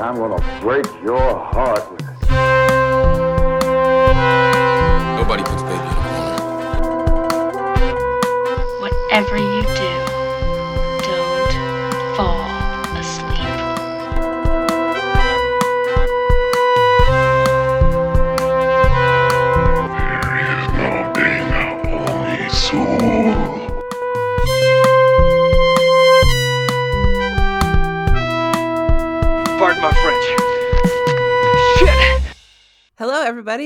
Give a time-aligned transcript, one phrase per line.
[0.00, 1.99] I'm gonna break your heart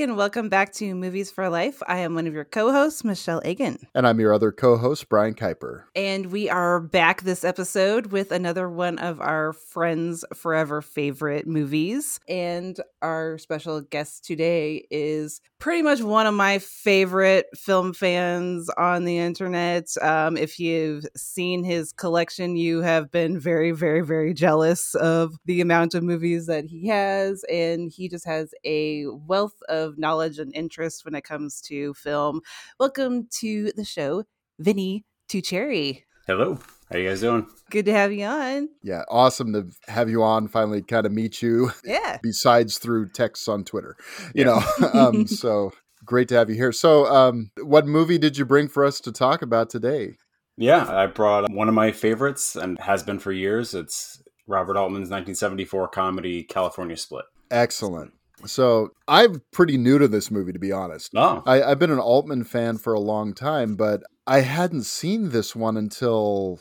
[0.05, 1.83] and welcome back to Movies for Life.
[1.89, 3.79] I am one of your co hosts, Michelle Egan.
[3.95, 5.85] And I'm your other co host, Brian Kuiper.
[5.97, 12.21] And we are back this episode with another one of our friends' forever favorite movies.
[12.29, 19.07] And our special guest today is pretty much one of my favorite film fans on
[19.07, 19.89] the internet.
[20.03, 25.63] Um, if you've seen his collection, you have been very, very, very jealous of the
[25.63, 27.43] amount of movies that he has.
[27.45, 32.41] And he just has a wealth of knowledge and interest when it comes to film.
[32.79, 34.25] Welcome to the show,
[34.59, 36.03] Vinny Tuccieri.
[36.27, 36.59] Hello.
[36.91, 37.47] How you guys doing?
[37.71, 38.69] Good to have you on.
[38.83, 42.19] Yeah, awesome to have you on, finally kind of meet you, Yeah.
[42.23, 43.97] besides through texts on Twitter.
[44.35, 44.63] You know,
[44.95, 45.73] um, so
[46.05, 46.73] great to have you here.
[46.73, 50.17] So, um, what movie did you bring for us to talk about today?
[50.57, 53.75] Yeah, I brought one of my favorites and has been for years.
[53.75, 57.25] It's Robert Altman's 1974 comedy California Split.
[57.51, 58.13] Excellent.
[58.47, 61.13] So, I'm pretty new to this movie, to be honest.
[61.17, 65.31] Oh, I, I've been an Altman fan for a long time, but I hadn't seen
[65.31, 66.61] this one until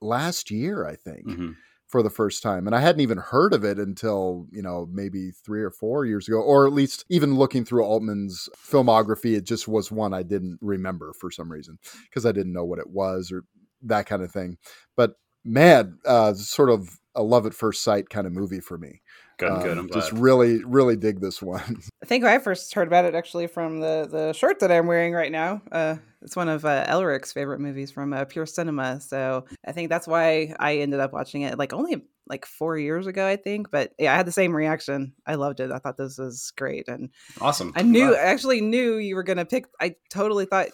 [0.00, 1.26] last year, I think.
[1.26, 1.56] mhm.
[1.86, 2.66] for the first time.
[2.66, 6.28] And I hadn't even heard of it until, you know, maybe three or four years
[6.28, 10.58] ago, or at least even looking through Altman's filmography, it just was one I didn't
[10.60, 13.44] remember for some reason because I didn't know what it was or
[13.82, 14.58] that kind of thing.
[14.96, 15.12] But
[15.46, 19.00] man, uh, sort of a love at first sight kind of movie for me.
[19.38, 19.78] Good, Um, good.
[19.78, 20.22] I'm just glad.
[20.22, 21.80] really, really dig this one.
[22.02, 25.12] I think I first heard about it actually from the the shirt that I'm wearing
[25.14, 25.62] right now.
[25.72, 29.88] Uh, it's one of uh, Elric's favorite movies from uh, Pure Cinema, so I think
[29.88, 33.70] that's why I ended up watching it like only like four years ago, I think.
[33.70, 35.14] But yeah, I had the same reaction.
[35.26, 35.70] I loved it.
[35.70, 37.08] I thought this was great, and
[37.40, 37.72] awesome.
[37.76, 38.18] I knew, Glad.
[38.20, 39.66] I actually knew you were gonna pick.
[39.80, 40.68] I totally thought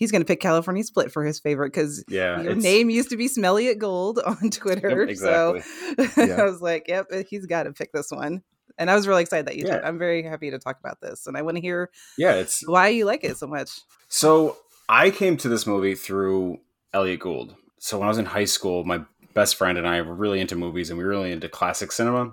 [0.00, 3.28] he's gonna pick California Split for his favorite because Yeah, your name used to be
[3.28, 5.02] Smelly at Gold on Twitter.
[5.08, 5.60] exactly.
[5.60, 6.40] So Yeah.
[6.40, 8.42] I was like, yep, uh, he's got to pick this one.
[8.78, 9.74] And I was really excited that you did.
[9.74, 9.80] Yeah.
[9.84, 11.26] I'm very happy to talk about this.
[11.26, 13.70] And I want to hear Yeah, it's why you like it so much.
[14.08, 14.56] So
[14.88, 16.58] I came to this movie through
[16.92, 17.54] Elliott Gould.
[17.78, 20.56] So when I was in high school, my best friend and I were really into
[20.56, 22.32] movies and we were really into classic cinema,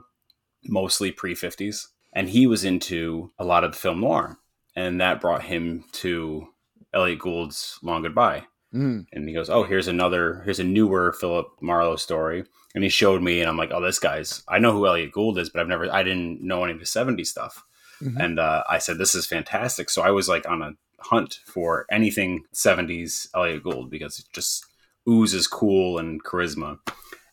[0.66, 1.88] mostly pre 50s.
[2.14, 4.40] And he was into a lot of film noir.
[4.76, 6.48] And that brought him to
[6.94, 8.46] Elliott Gould's Long Goodbye.
[8.74, 12.44] Mm, And he goes, Oh, here's another, here's a newer Philip Marlowe story.
[12.76, 15.38] And he showed me, and I'm like, Oh, this guy's, I know who Elliott Gould
[15.40, 17.64] is, but I've never, I didn't know any of his 70s stuff.
[18.04, 18.18] Mhm.
[18.24, 19.90] And uh, I said, This is fantastic.
[19.90, 24.66] So I was like on a hunt for anything 70s Elliott Gould because it just
[25.08, 26.78] oozes cool and charisma.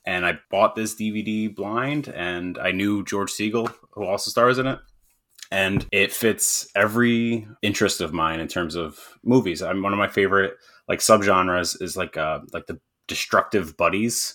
[0.07, 4.67] And I bought this DVD blind, and I knew George Segal, who also stars in
[4.67, 4.79] it.
[5.55, 9.63] And it fits every interest of mine in terms of movies.
[9.63, 10.55] I'm one of my favorite
[10.89, 12.79] like subgenres is like uh like the
[13.09, 14.35] destructive buddies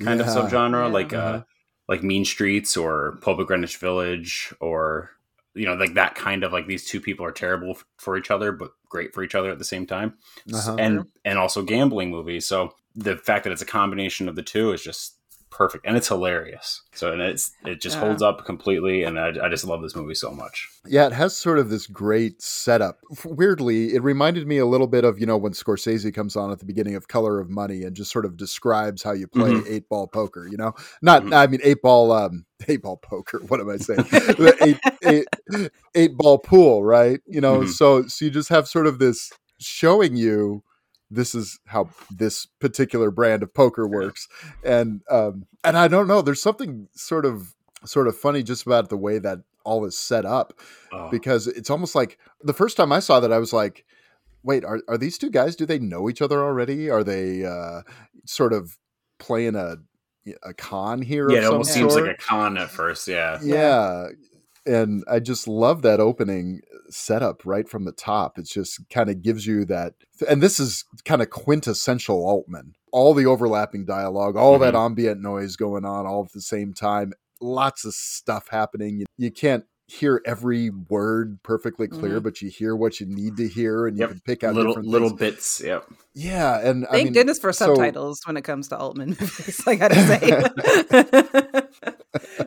[0.00, 0.26] kind Yeah.
[0.26, 0.92] of subgenre, Yeah.
[0.92, 1.42] like uh Uh-huh.
[1.88, 5.10] like Mean Streets or Pope of Greenwich Village or
[5.54, 8.30] you know like that kind of like these two people are terrible f- for each
[8.30, 10.14] other but great for each other at the same time
[10.52, 10.76] Uh-huh.
[10.78, 14.72] and and also gambling movies so the fact that it's a combination of the two
[14.72, 15.16] is just
[15.54, 18.00] perfect and it's hilarious so and it's it just Yeah.
[18.00, 21.34] holds up completely and I, I just love this movie so much Yeah, it has
[21.36, 22.98] sort of this great setup.
[23.24, 26.58] Weirdly, it reminded me a little bit of, you know, when Scorsese comes on at
[26.58, 29.66] the beginning of Color of Money and just sort of describes how you play Mhm.
[29.66, 30.74] eight ball poker, you know?
[31.00, 31.32] Not, Mhm.
[31.34, 33.38] I mean, eight ball, um, eight ball poker.
[33.48, 34.04] What am I saying?
[34.10, 37.20] The eight, eight, eight ball pool, right?
[37.26, 37.68] You know, Mhm.
[37.70, 40.62] so, so you just have sort of this showing you
[41.14, 44.28] this is how this particular brand of poker works.
[44.62, 48.88] And, um, and I don't know, there's something sort of, sort of funny just about
[48.88, 50.58] the way that all is set up
[50.92, 53.84] Oh, because it's almost like the first time I saw that I was like,
[54.42, 55.56] wait, are are these two guys?
[55.56, 56.90] Do they know each other already?
[56.90, 57.82] Are they uh,
[58.26, 58.78] sort of
[59.18, 59.76] playing a
[60.42, 61.30] a con here?
[61.30, 64.08] yeah it almost seems like a con at first yeah yeah.
[64.66, 68.38] And I just love that opening setup right from the top.
[68.38, 69.94] It just kind of gives you that,
[70.28, 72.74] and this is kind of quintessential Altman.
[72.92, 74.84] All the overlapping dialogue, all that mm-hmm.
[74.84, 79.00] ambient noise going on all at the same time, lots of stuff happening.
[79.00, 82.22] You, you can't hear every word perfectly clear, Mhm.
[82.22, 84.10] but you hear what you need to hear, and you Yep.
[84.10, 85.60] can pick out little different little bits.
[85.62, 85.84] Yep.
[86.14, 89.60] Yeah, and I Thank mean, goodness for so- subtitles when it comes to Altman movies.
[89.66, 91.64] I gotta say,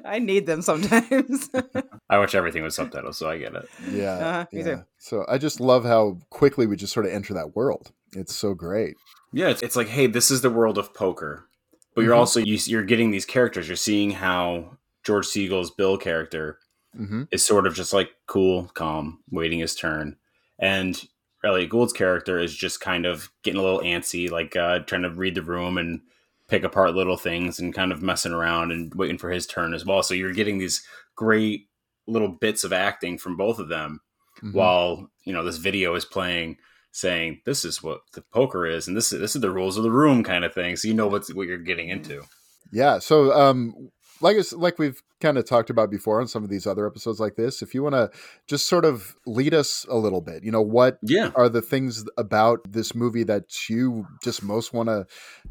[0.06, 1.50] I need them sometimes.
[2.10, 3.68] I watch everything with subtitles, so I get it.
[3.92, 4.76] Yeah, Uh-huh, me yeah.
[4.76, 4.84] too.
[4.98, 7.92] So I just love how quickly we just sort of enter that world.
[8.14, 8.96] It's so great.
[9.34, 11.46] Yeah, it's, it's like, hey, this is the world of poker,
[11.94, 12.20] but you're Mhm.
[12.20, 13.68] also you, you're getting these characters.
[13.68, 16.58] You're seeing how George Segal's Bill character
[16.96, 20.16] hmm is sort of just like cool, calm, waiting his turn,
[20.60, 21.04] and
[21.44, 25.10] Elliott Gould's character is just kind of getting a little antsy, like uh, trying to
[25.12, 26.02] read the room and
[26.48, 29.86] pick apart little things and kind of messing around and waiting for his turn as
[29.86, 30.02] well.
[30.02, 30.82] So you're getting these
[31.16, 31.68] great
[32.08, 34.00] little bits of acting from both of them
[34.42, 34.54] Mhm.
[34.54, 36.58] while you know this video is playing
[36.92, 39.84] saying this is what the poker is and this is this is the rules of
[39.84, 42.24] the room kind of thing so you know what's what you're getting into
[42.72, 43.00] Yeah.
[43.00, 43.90] So, um,
[44.22, 47.36] like like we've kind of talked about before on some of these other episodes like
[47.36, 48.10] this, if you want to
[48.48, 52.06] just sort of lead us a little bit, you know, what yeah are the things
[52.18, 55.06] about this movie that you just most want to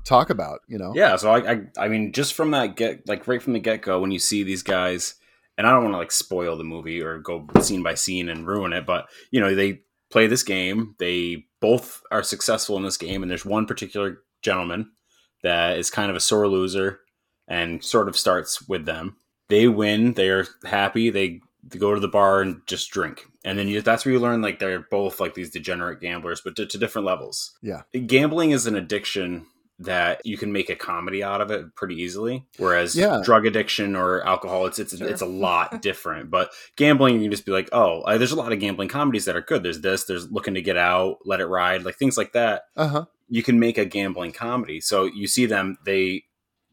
[0.04, 0.60] talk about?
[0.68, 0.92] You know?
[0.96, 4.00] yeah so I, I i mean just from that get like right from the get-go
[4.00, 5.14] when you see these guys
[5.58, 8.46] and i don't want to like spoil the movie or go scene by scene and
[8.46, 9.80] ruin it but you know they
[10.10, 14.90] play this game they both are successful in this game and there's one particular gentleman
[15.42, 17.00] that is kind of a sore loser
[17.48, 19.16] and sort of starts with them
[19.48, 23.68] they win they're happy they, they go to the bar and just drink and then
[23.68, 26.78] you, that's where you learn like they're both like these degenerate gamblers but to, to
[26.78, 27.82] different levels Yeah.
[28.06, 29.46] gambling is an addiction
[29.78, 33.20] that you can make a comedy out of it pretty easily whereas Yeah.
[33.22, 35.06] drug addiction or alcohol it's it's, Sure.
[35.06, 38.36] it's a lot different but gambling you can just be like oh uh, there's a
[38.36, 41.40] lot of gambling comedies that are good there's this there's looking to get out let
[41.40, 43.04] it ride like things like that Uh huh.
[43.28, 44.80] you can make a gambling comedy.
[44.80, 46.22] So you see them, they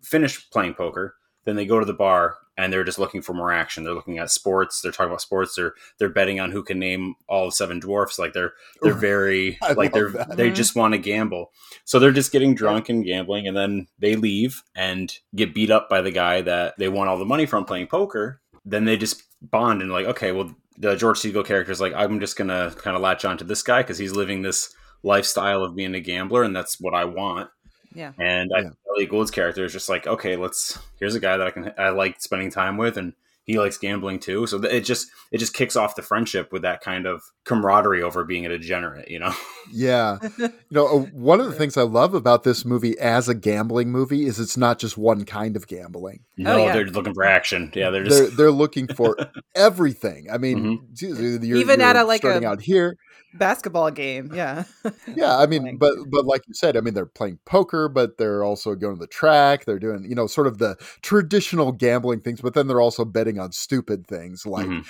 [0.04, 1.16] finish playing poker,
[1.46, 3.84] then they go to the bar and they're just looking for more action.
[3.84, 4.82] They're looking at sports.
[4.82, 5.56] They're talking about sports.
[5.56, 8.20] They're they're betting on who can name all seven dwarfs.
[8.20, 10.38] Like they're they're very like they're that.
[10.38, 11.52] they just want to gamble.
[11.86, 15.90] So they're just getting drunk and gambling, and then they leave and get beat up
[15.90, 18.40] by the guy that they won all the money from playing poker.
[18.66, 22.20] Then they just bond and like, okay, well, the George Segal character is like, I'm
[22.20, 25.76] just gonna kind of latch on to this guy because he's living this lifestyle of
[25.76, 27.50] being a gambler, and that's what I want.
[27.96, 28.12] Yeah.
[28.20, 28.58] And Yeah.
[28.58, 30.78] I think Elliott Gould's character is just like, okay, let's.
[31.00, 33.14] Here's a guy that I can I like spending time with, and
[33.46, 34.48] he likes gambling too.
[34.48, 38.24] So it just it just kicks off the friendship with that kind of camaraderie over
[38.24, 39.34] being a degenerate, you know?
[39.72, 40.20] Yeah.
[40.38, 43.92] You know, uh, one of the things I love about this movie as a gambling
[43.92, 46.20] movie is it's not just one kind of gambling.
[46.38, 46.74] No, yeah.
[46.74, 47.72] they're looking for action.
[47.74, 49.18] Yeah, they're They're they're looking for
[49.56, 50.28] everything.
[50.32, 50.86] I mean, Mm-hmm.
[50.94, 52.98] geez, you're, Even at you're a, like, starting a- out here.
[53.34, 54.32] Basketball game.
[54.34, 54.64] Yeah.
[55.16, 58.44] Yeah, I mean, but but like you said, I mean, they're playing poker, but they're
[58.44, 59.66] also going to the track.
[59.66, 63.40] They're doing, you know, sort of the traditional gambling things, but then they're also betting
[63.40, 64.86] on stupid things like Mhm.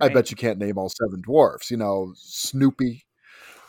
[0.00, 0.14] I Right.
[0.14, 1.70] bet you can't name all seven dwarfs.
[1.70, 3.04] You know, Snoopy.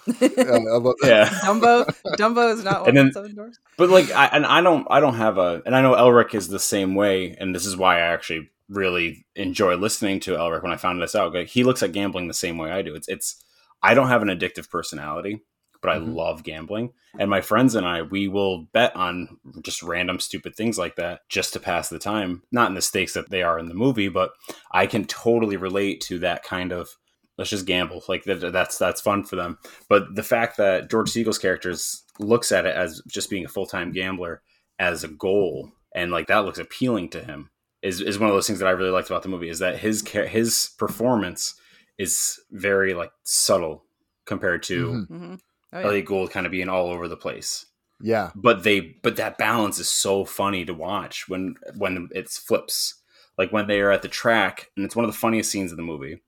[0.08, 0.14] Uh,
[1.04, 1.26] yeah.
[1.44, 1.86] Dumbo.
[2.18, 3.60] Dumbo is not one And of then- the seven doors.
[3.78, 6.48] But like, I, and I don't, I don't have a, and I know Elric is
[6.48, 10.72] the same way, and this is why I actually really enjoy listening to Elric when
[10.74, 11.34] I found this out.
[11.34, 12.96] Like, he looks at gambling the same way I do.
[12.96, 13.44] It's, it's,
[13.82, 15.42] I don't have an addictive personality,
[15.82, 16.16] but I Mhm.
[16.16, 20.78] love gambling, and my friends and I, we will bet on just random stupid things
[20.78, 22.44] like that just to pass the time.
[22.52, 24.32] Not in the stakes that they are in the movie, but
[24.72, 26.90] I can totally relate to that kind of.
[27.38, 28.04] Let's just gamble.
[28.10, 29.60] Like that, that's that's fun for them.
[29.88, 31.72] But the fact that George Segal's character
[32.18, 34.42] looks at it as just being a full time gambler
[34.80, 37.52] as a goal, and like that looks appealing to him,
[37.84, 39.50] is is one of those things that I really liked about the movie.
[39.50, 41.54] Is that his his performance
[41.98, 43.84] is very like subtle
[44.26, 45.08] compared to Mhm.
[45.08, 45.36] hmm
[45.74, 45.86] Oh, yeah.
[45.86, 47.66] Elliott Gould kind of being all over the place.
[48.00, 52.96] yeah, But they but that balance is so funny to watch when when it flips.
[53.38, 55.78] Like when they are at the track, and it's one of the funniest scenes in
[55.78, 56.22] the movie.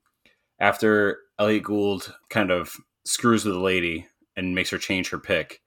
[0.58, 5.60] After Elliott Gould kind of screws with the lady and makes her change her pick,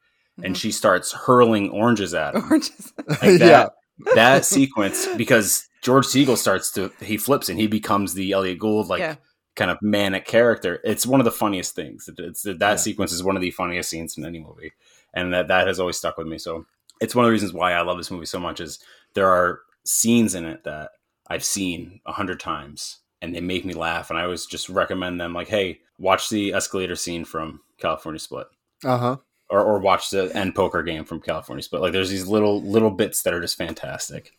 [0.43, 0.59] and Mhm.
[0.59, 2.43] she starts hurling oranges at him.
[2.43, 2.93] Oranges.
[3.07, 8.13] Like yeah, that, that sequence because George Segal starts to he flips and he becomes
[8.13, 9.15] the Elliott Gould like Yeah.
[9.55, 10.79] Kind of manic character.
[10.83, 12.07] It's one of the funniest things.
[12.07, 12.75] It- It's that Yeah.
[12.75, 14.73] sequence is one of the funniest scenes in any movie,
[15.13, 16.37] and that that has always stuck with me.
[16.37, 16.65] So
[17.01, 18.59] it's one of the reasons why I love this movie so much.
[18.59, 18.79] Is
[19.13, 20.91] there are scenes in it that
[21.27, 25.19] I've seen a hundred times and they make me laugh, and I always just recommend
[25.21, 25.33] them.
[25.33, 28.47] Like, hey, watch the escalator scene from California Split
[28.83, 29.17] uh huh.
[29.49, 31.81] or, or watch the end poker game from California Split.
[31.81, 34.33] Like there's these little little bits that are just fantastic.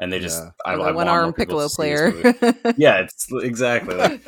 [0.00, 0.50] And they just Yeah.
[0.64, 2.12] I, Or I one arm piccolo player.
[2.76, 4.22] yeah, it's exactly like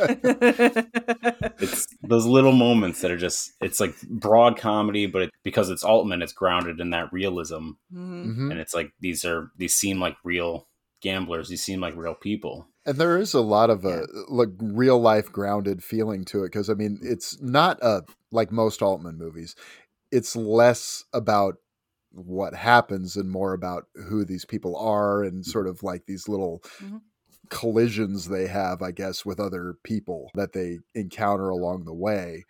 [1.60, 5.84] it's those little moments that are just it's like broad comedy, but it, because it's
[5.84, 8.26] Altman, it's grounded in that realism, Mhm.
[8.26, 8.50] Mhm.
[8.50, 10.66] and it's like these are these seem like real
[11.02, 12.66] gamblers, these seem like real people.
[12.86, 16.70] And there is a lot of a like real life grounded feeling to it because
[16.70, 19.54] I mean it's not a like most Altman movies.
[20.10, 21.56] It's less about
[22.12, 26.62] what happens and more about who these people are and sort of like these little
[26.80, 27.00] Mhm.
[27.50, 32.44] collisions they have, I guess, with other people that they encounter along the way.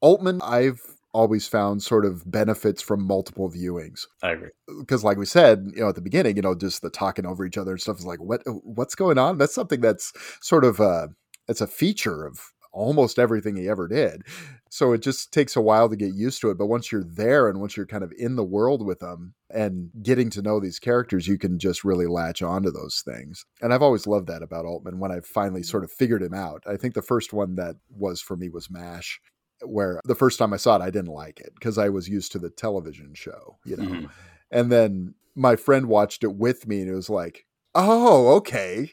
[0.00, 0.80] Altman, I've
[1.14, 4.50] always found sort of benefits from multiple viewings I agree.
[4.80, 7.44] because like we said you know at the beginning you know just the talking over
[7.46, 10.12] each other and stuff is like what what's going on that's something that's
[10.42, 11.08] sort of uh
[11.48, 12.40] it's a feature of
[12.72, 14.22] almost everything he ever did
[14.70, 17.48] so it just takes a while to get used to it but once you're there
[17.48, 20.78] and once you're kind of in the world with them and getting to know these
[20.78, 24.64] characters you can just really latch onto those things and i've always loved that about
[24.64, 27.76] altman when i finally sort of figured him out i think the first one that
[27.90, 29.20] was for me was mash
[29.62, 32.30] where the first time i saw it i didn't like it because i was used
[32.32, 34.10] to the television show you know Mhm.
[34.50, 37.46] and then my friend watched it with me and it was like,
[37.76, 38.90] oh, okay.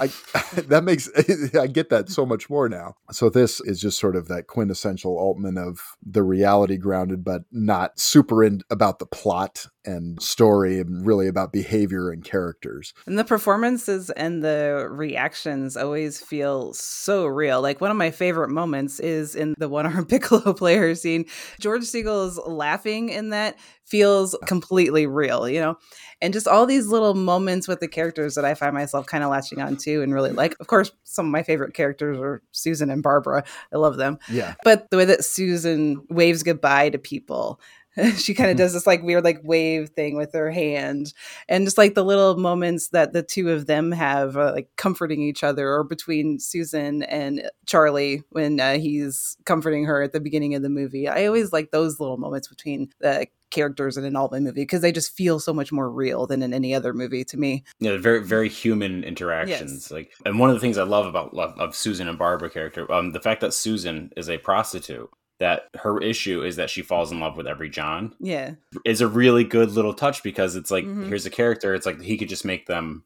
[0.00, 0.06] I
[0.62, 1.08] that makes
[1.54, 2.96] I get that so much more now.
[3.12, 8.00] So this is just sort of that quintessential Altman of the reality grounded, but not
[8.00, 12.92] super in about the plot and story and really about behavior and characters.
[13.06, 17.62] And the performances and the reactions always feel so real.
[17.62, 21.24] Like one of my favorite moments is in the one arm piccolo player scene.
[21.60, 23.58] George Segal's laughing in that
[23.90, 25.76] feels completely real, you know?
[26.22, 29.30] And just all these little moments with the characters that I find myself kind of
[29.30, 30.54] latching on to and really like.
[30.60, 33.42] Of course, some of my favorite characters are Susan and Barbara.
[33.72, 34.18] I love them.
[34.30, 34.54] Yeah.
[34.62, 37.60] But the way that Susan waves goodbye to people,
[38.16, 41.12] she kind of does this like weird like wave thing with her hand
[41.48, 45.22] and just like the little moments that the two of them have uh, like comforting
[45.22, 50.54] each other or between susan and charlie when uh, he's comforting her at the beginning
[50.54, 54.44] of the movie i always like those little moments between the characters in an altman
[54.44, 57.36] movie because they just feel so much more real than in any other movie to
[57.36, 59.90] me Yeah, very very human interactions.
[59.90, 62.90] Like, and one of the things I love about love of Susan and Barbara character,
[62.92, 65.10] um, the fact that Susan is a prostitute.
[65.40, 68.52] That her issue is that she falls in love with every John yeah
[68.84, 71.08] is a really good little touch because it's like Mhm.
[71.08, 71.74] here's a character.
[71.74, 73.04] It's like he could just make them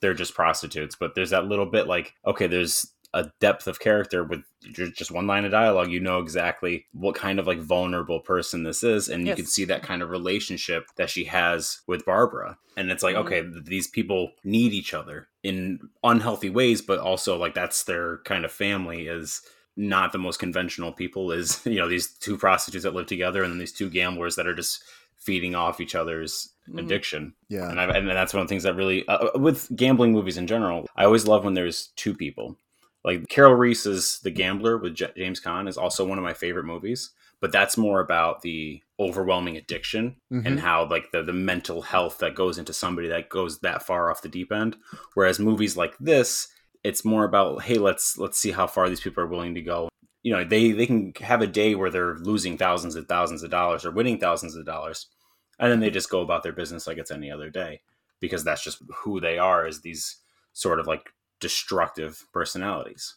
[0.00, 4.22] they're just prostitutes, but there's that little bit like okay, there's a depth of character
[4.22, 4.42] with
[4.94, 5.90] just one line of dialogue.
[5.90, 9.64] You know exactly what kind of like vulnerable person this is, and you can see
[9.64, 12.56] that kind of relationship that she has with Barbara.
[12.76, 13.20] And it's like Mhm.
[13.26, 18.44] okay, these people need each other in unhealthy ways, but also like that's their kind
[18.44, 19.42] of family is
[19.76, 23.52] not the most conventional people is you know these two prostitutes that live together and
[23.52, 24.82] then these two gamblers that are just
[25.16, 26.80] feeding off each other's Mhm.
[26.84, 27.68] addiction Yeah.
[27.70, 30.46] and, I, and that's one of the things that really uh, with gambling movies in
[30.46, 32.56] general i always love when there's two people
[33.04, 36.64] like Karel Reisz's the gambler with J- james Caan is also one of my favorite
[36.66, 37.10] movies
[37.40, 40.46] but that's more about the overwhelming addiction Mhm.
[40.46, 44.10] and how like the, the mental health that goes into somebody that goes that far
[44.10, 44.76] off the deep end
[45.14, 46.48] whereas movies like this
[46.82, 49.88] it's more about hey let's let's see how far these people are willing to go.
[50.22, 53.50] You know they they can have a day where they're losing thousands and thousands of
[53.50, 55.06] dollars or winning thousands of dollars
[55.60, 57.82] and then they just go about their business like it's any other day
[58.18, 60.16] because that's just who they are as these
[60.52, 63.16] sort of like destructive personalities.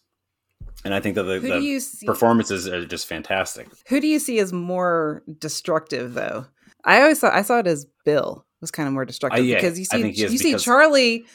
[0.86, 3.68] And i think that the, the see performances are just fantastic.
[3.88, 6.46] Who do you see as more destructive though?
[6.86, 9.80] I always saw i saw it as bill was kind of more destructive yeah, because
[9.80, 11.26] you see think he is you see charlie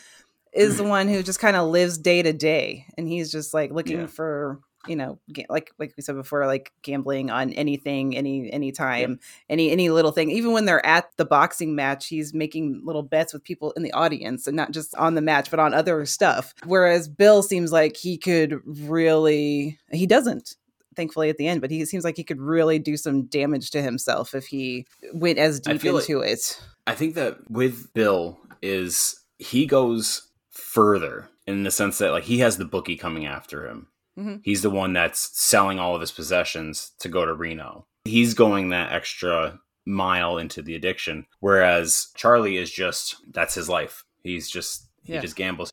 [0.53, 3.71] is the one who just kind of lives day to day and he's just like
[3.73, 4.07] looking Yeah.
[4.07, 8.71] for you know ga- like like we said before like gambling on anything any any
[8.73, 9.19] time
[9.51, 10.31] any any little thing.
[10.31, 13.93] Even when they're at the boxing match he's making little bets with people in the
[13.93, 16.55] audience and not just on the match but on other stuff.
[16.65, 20.55] Whereas bill seems like he could really he doesn't
[20.95, 23.83] thankfully at the end but he seems like he could really do some damage to
[23.83, 26.61] himself if he went as deep feel like- into it.
[26.87, 30.28] I think that with Bill is he goes
[30.69, 33.89] further in the sense that like he has the bookie coming after him.
[34.19, 34.41] Mhm.
[34.45, 37.87] He's the one that's selling all of his possessions to go to Reno.
[38.05, 44.05] He's going that extra mile into the addiction, whereas Charlie is just that's his life.
[44.23, 45.21] He's just he Yeah.
[45.23, 45.73] just gambles.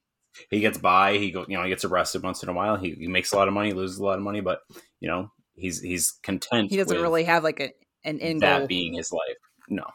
[0.50, 1.18] He gets by.
[1.18, 2.78] He go you know he gets arrested once in a while.
[2.78, 4.62] He, he makes a lot of money, loses a lot of money, but
[5.02, 6.70] you know he's he's content.
[6.70, 7.72] he doesn't really have like a,
[8.06, 9.38] an end that goal being his life.
[9.68, 9.86] No.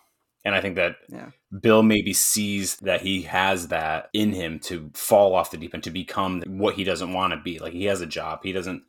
[0.44, 1.30] And I think that Yeah.
[1.60, 5.82] Bill maybe sees that he has that in him to fall off the deep end
[5.84, 7.58] to become what he doesn't want to be.
[7.58, 8.40] Like he has a job.
[8.42, 8.84] He doesn't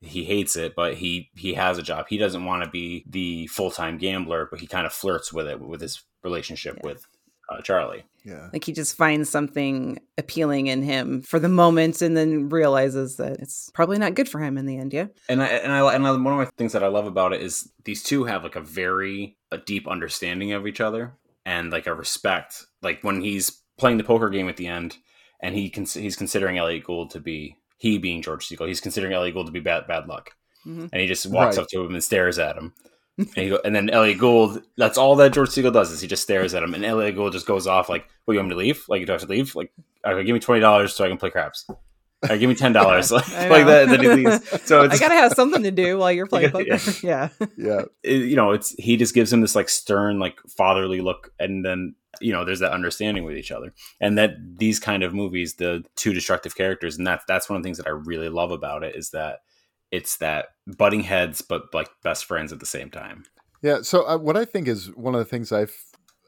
[0.00, 2.06] he hates it, but he he has a job.
[2.08, 5.60] He doesn't want to be the full-time gambler, but he kind of flirts with it
[5.60, 7.06] with his relationship with
[7.52, 8.04] uh, Charlie.
[8.24, 8.50] Yeah.
[8.52, 13.40] Like he just finds something appealing in him for the moment and then realizes that
[13.40, 14.92] it's probably not good for him in the end.
[14.92, 15.06] Yeah.
[15.28, 17.42] And I and I and I, one of my things that I love about it
[17.42, 21.88] is these two have like a very a deep understanding of each other and like
[21.88, 22.64] a respect.
[22.80, 24.98] Like when he's playing the poker game at the end,
[25.40, 28.68] and he cons- he's considering Elliott Gould to be he being George Segal.
[28.68, 30.30] He's considering Elliott Gould to be bad bad luck,
[30.64, 30.90] Mhm.
[30.92, 31.62] and he just walks Right.
[31.64, 32.72] up to him and stares at him.
[33.18, 36.08] And, he go, and then Elliott Gould, that's all that George Segal does is he
[36.08, 38.54] just stares at him, and Elliott Gould just goes off like, "Well, you want me
[38.54, 38.84] to leave?
[38.88, 39.54] Like, you do I have to leave?
[39.54, 39.70] Like,
[40.06, 41.66] okay, give me twenty dollars so I can play craps.
[42.28, 44.48] Or give me ten dollars, like, I like that." Then he leaves.
[44.66, 46.76] So it's I gotta have something to do while you're playing Yeah.
[46.78, 46.92] poker.
[47.06, 47.28] Yeah.
[47.56, 47.82] Yeah.
[48.02, 51.64] it- you know, it's he just gives him this like stern, like fatherly look, and
[51.64, 55.54] then you know, there's that understanding with each other, and that these kind of movies,
[55.54, 58.52] the two destructive characters, and that's that's one of the things that I really love
[58.52, 59.40] about it is that
[59.92, 63.24] it's that butting heads, but like best friends at the same time.
[63.62, 63.82] Yeah.
[63.82, 65.76] So uh, what I think is one of the things I've,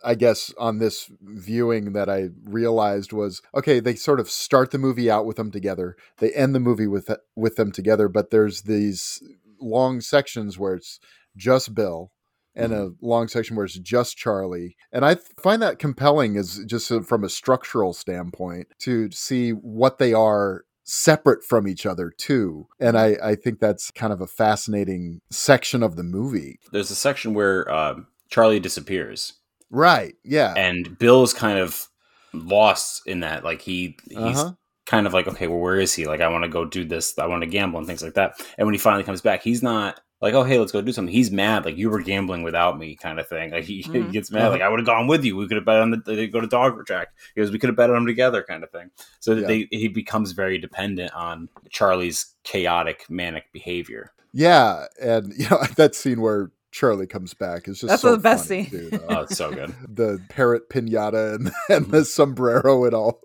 [0.04, 3.80] I guess, on this viewing that I realized was okay.
[3.80, 5.96] They sort of start the movie out with them together.
[6.18, 8.08] They end the movie with with them together.
[8.08, 9.20] But there's these
[9.60, 11.00] long sections where it's
[11.36, 12.12] just Bill.
[12.56, 14.76] And a long section where it's just Charlie.
[14.92, 19.50] And I th- find that compelling as just uh, from a structural standpoint to see
[19.50, 22.66] what they are separate from each other too.
[22.78, 26.58] And I, I think that's kind of a fascinating section of the movie.
[26.72, 27.94] There's a section where uh,
[28.30, 29.34] Charlie disappears,
[29.70, 30.14] Right.
[30.24, 30.54] Yeah.
[30.56, 31.88] and Bill's kind of
[32.32, 33.44] lost in that.
[33.44, 34.52] Like he he's Uh-huh.
[34.86, 36.04] kind of like, okay, well, where is he?
[36.06, 37.18] Like, I want to go do this.
[37.18, 38.40] I want to gamble and things like that.
[38.58, 41.12] And when he finally comes back, he's not like, oh, hey, let's go do something.
[41.12, 43.50] He's mad, like you were gambling without me, kind of thing.
[43.50, 44.12] Like he, he Mhm.
[44.12, 44.50] gets mad, Uh-huh.
[44.52, 45.36] like I would have gone with you.
[45.36, 47.08] We could have bet on the go to dog track.
[47.34, 48.90] He goes, we could have bet on them together, kind of thing.
[49.20, 49.46] So Yeah.
[49.46, 54.12] they he becomes very dependent on Charlie's chaotic, manic behavior.
[54.32, 54.86] yeah.
[55.00, 58.48] And you know that scene where Charlie comes back is just That's so the best
[58.48, 58.90] funny, scene.
[58.90, 59.00] dude.
[59.08, 59.72] Oh, Uh, it's so good.
[59.88, 63.20] the parrot pinata and, and the sombrero and all.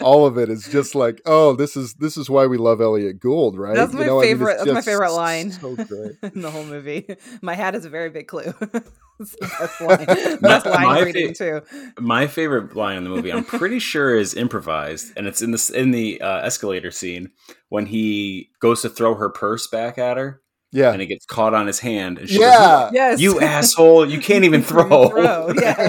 [0.00, 3.20] All of it is just like, oh, this is this is why we love Elliott
[3.20, 3.74] Gould, right?
[3.74, 4.56] That's You my know, I mean, favorite.
[4.58, 6.12] that's my favorite line So great.
[6.34, 7.06] in the whole movie.
[7.42, 8.54] My hat is a very big clue.
[9.20, 10.38] it's the best line.
[10.40, 12.00] My- Best line my reading fa- too.
[12.00, 15.68] My favorite line in the movie, I'm pretty sure, is improvised, and it's in this
[15.70, 17.30] in the uh, escalator scene
[17.68, 20.40] when he goes to throw her purse back at her,
[20.72, 20.92] Yeah.
[20.92, 22.18] and it gets caught on his hand.
[22.18, 22.84] And she Yeah.
[22.84, 23.20] goes, Yes.
[23.20, 24.08] "You asshole!
[24.08, 25.88] You can't even throw." Throw, Yeah.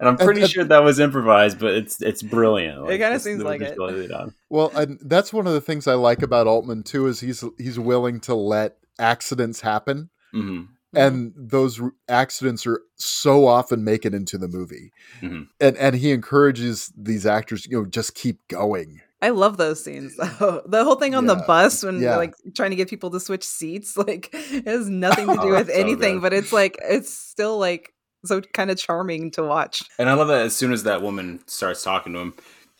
[0.00, 2.88] And I'm pretty And- sure that was improvised, but it's it's brilliant.
[2.90, 3.78] It kinda seems the like movie's it.
[3.78, 4.34] really done.
[4.50, 7.78] Well, and that's one of the things I like about Altman too is he's he's
[7.78, 10.62] willing to let accidents happen, hmm
[10.94, 15.48] and those accidents are so often make it into the movie, Mhm.
[15.60, 19.02] and and he encourages these actors, you know, just keep going.
[19.20, 20.16] I love those scenes.
[20.16, 22.00] the whole thing on the bus when Yeah.
[22.10, 25.40] they're like trying to get people to switch seats, like it has nothing to do
[25.48, 26.22] Oh, with anything, good.
[26.22, 27.92] but it's like it's still like
[28.24, 29.82] so kind of charming to watch.
[29.98, 32.34] And I love that as soon as that woman starts talking to him,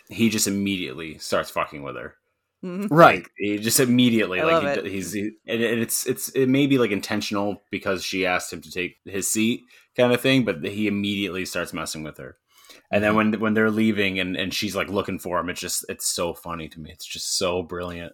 [0.09, 2.15] he just immediately starts fucking with her.
[2.65, 2.89] Mhm.
[2.91, 3.23] Right.
[3.23, 4.93] Like, he just immediately I like love he, it.
[4.93, 8.61] he's he, and and it's it's it may be like intentional because she asked him
[8.63, 9.61] to take his seat
[9.97, 12.37] kind of thing, but he immediately starts messing with her.
[12.91, 15.85] And then when when they're leaving and and she's like looking for him, it's just
[15.89, 16.91] it's so funny to me.
[16.91, 18.13] It's just so brilliant.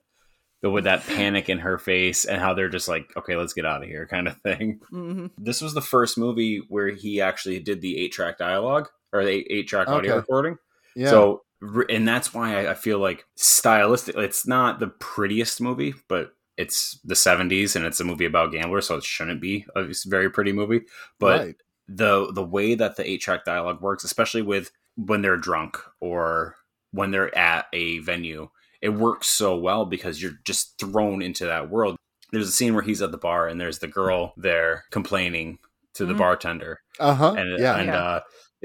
[0.64, 3.66] But with that panic in her face and how they're just like, okay, let's get
[3.66, 4.81] out of here, kind of thing.
[4.90, 5.31] Mhm.
[5.37, 9.46] This was the first movie where he actually did the eight track dialogue or the
[9.53, 10.20] eight track audio Okay.
[10.20, 10.57] recording.
[10.96, 11.11] Yeah.
[11.11, 11.42] So,
[11.90, 14.16] and that's why I, I feel like stylistic.
[14.16, 18.87] It's not the prettiest movie, but it's the '70s and it's a movie about gamblers,
[18.87, 20.81] so it shouldn't be a very pretty movie.
[21.20, 21.57] But right.
[21.88, 26.57] the the way that the eight track dialogue works, especially with when they're drunk or
[26.92, 28.48] when they're at a venue,
[28.85, 31.97] it works so well because you're just thrown into that world.
[32.33, 35.59] There's a scene where he's at the bar and there's the girl there complaining
[35.94, 36.18] to the Mhm.
[36.18, 37.35] bartender Uh huh.
[37.38, 37.77] and yeah.
[37.77, 38.05] and Yeah.
[38.05, 38.20] uh,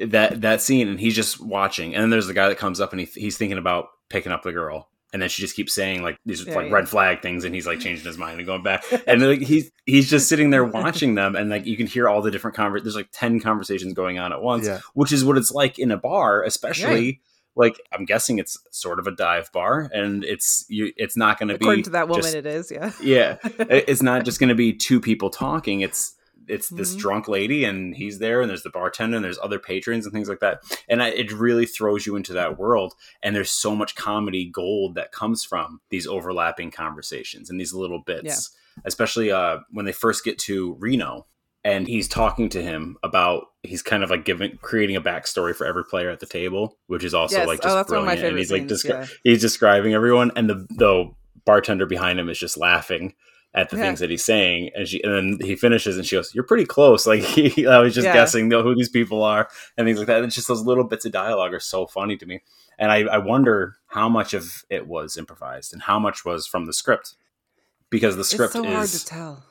[0.07, 2.91] that that scene, and he's just watching, and then there's the guy that comes up
[2.93, 6.01] and he, he's thinking about picking up the girl, and then she just keeps saying
[6.01, 6.73] like these Yeah, like yeah.
[6.73, 9.69] red flag things, and he's like changing his mind and going back, and like he's
[9.85, 12.81] he's just sitting there watching them, and like you can hear all the different conver-
[12.81, 14.79] There's like ten conversations going on at once, Yeah.
[14.93, 17.21] which is what it's like in a bar, especially.
[17.59, 20.93] Like I'm guessing it's sort of a dive bar, and it's you.
[20.97, 22.71] It's not going to be According to that woman, just- it is.
[22.71, 22.91] Yeah.
[23.03, 26.15] yeah it's not just going to be two people talking it's
[26.47, 26.99] it's this Mhm.
[26.99, 30.27] drunk lady and he's there and there's the bartender and there's other patrons and things
[30.29, 33.93] like that and I, it really throws you into that world and there's so much
[33.95, 38.49] comedy gold that comes from these overlapping conversations and these little bits
[38.85, 41.27] especially uh, when they first get to reno
[41.69, 45.65] and he's talking to him about he's kind of like giving creating a backstory for
[45.65, 47.47] every player at the table which is also Yes.
[47.47, 49.93] like Oh, just that's one of my brilliant and he's like descri- scenes, he's describing
[49.93, 51.11] everyone and the the
[51.45, 53.13] bartender behind him is just laughing
[53.55, 53.83] at the Yeah.
[53.83, 56.65] things that he's saying, and she and then he finishes and she goes, "You're pretty
[56.65, 58.13] close." Like he, I was just Yeah.
[58.13, 60.17] guessing who these people are and things like that.
[60.17, 62.41] And it's just those little bits of dialogue are so funny to me,
[62.77, 66.67] and I, I wonder how much of it was improvised and how much was from
[66.67, 67.15] the script,
[67.89, 69.43] because the script so hard is to tell.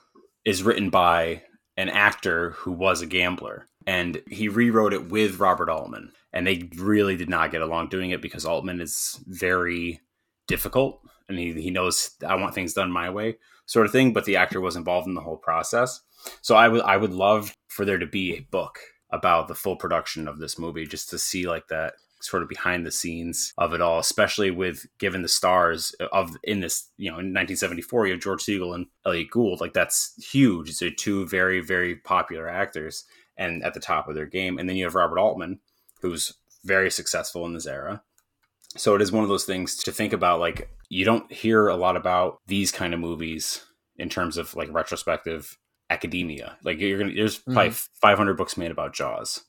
[0.44, 1.42] is written by
[1.78, 3.66] an actor who was a gambler.
[3.86, 6.12] And he rewrote it with Robert Altman.
[6.34, 10.00] And they really did not get along doing it because Altman is very
[10.46, 11.00] difficult.
[11.28, 14.12] And he, he knows I want things done my way sort of thing.
[14.12, 16.02] But the actor was involved in the whole process.
[16.42, 19.76] So I would I would love for there to be a book about the full
[19.76, 23.72] production of this movie just to see like that sort of behind the scenes of
[23.72, 28.12] it all especially with given the stars of in this you know in 1974 you
[28.12, 30.78] have George Segal and Elliott Gould like that's huge.
[30.78, 33.04] They're two very very popular actors
[33.36, 34.58] and at the top of their game.
[34.58, 35.60] And then you have Robert Altman
[36.00, 38.02] who's very successful in this era.
[38.76, 41.76] So it is one of those things to think about like you don't hear a
[41.76, 43.64] lot about these kind of movies
[43.96, 45.56] in terms of like retrospective
[45.90, 46.58] academia.
[46.62, 47.54] Like you're gonna there's mm-hmm.
[47.54, 49.44] probably 500 books made about jaws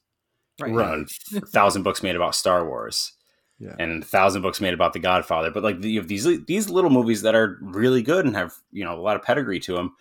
[0.60, 0.94] Right.
[0.94, 1.10] and
[1.44, 3.14] a thousand books made about Star Wars,
[3.60, 3.76] Yeah.
[3.80, 5.52] and a thousand books made about The Godfather.
[5.52, 8.84] But like you have these these little movies that are really good and have you
[8.84, 9.94] know a lot of pedigree to them.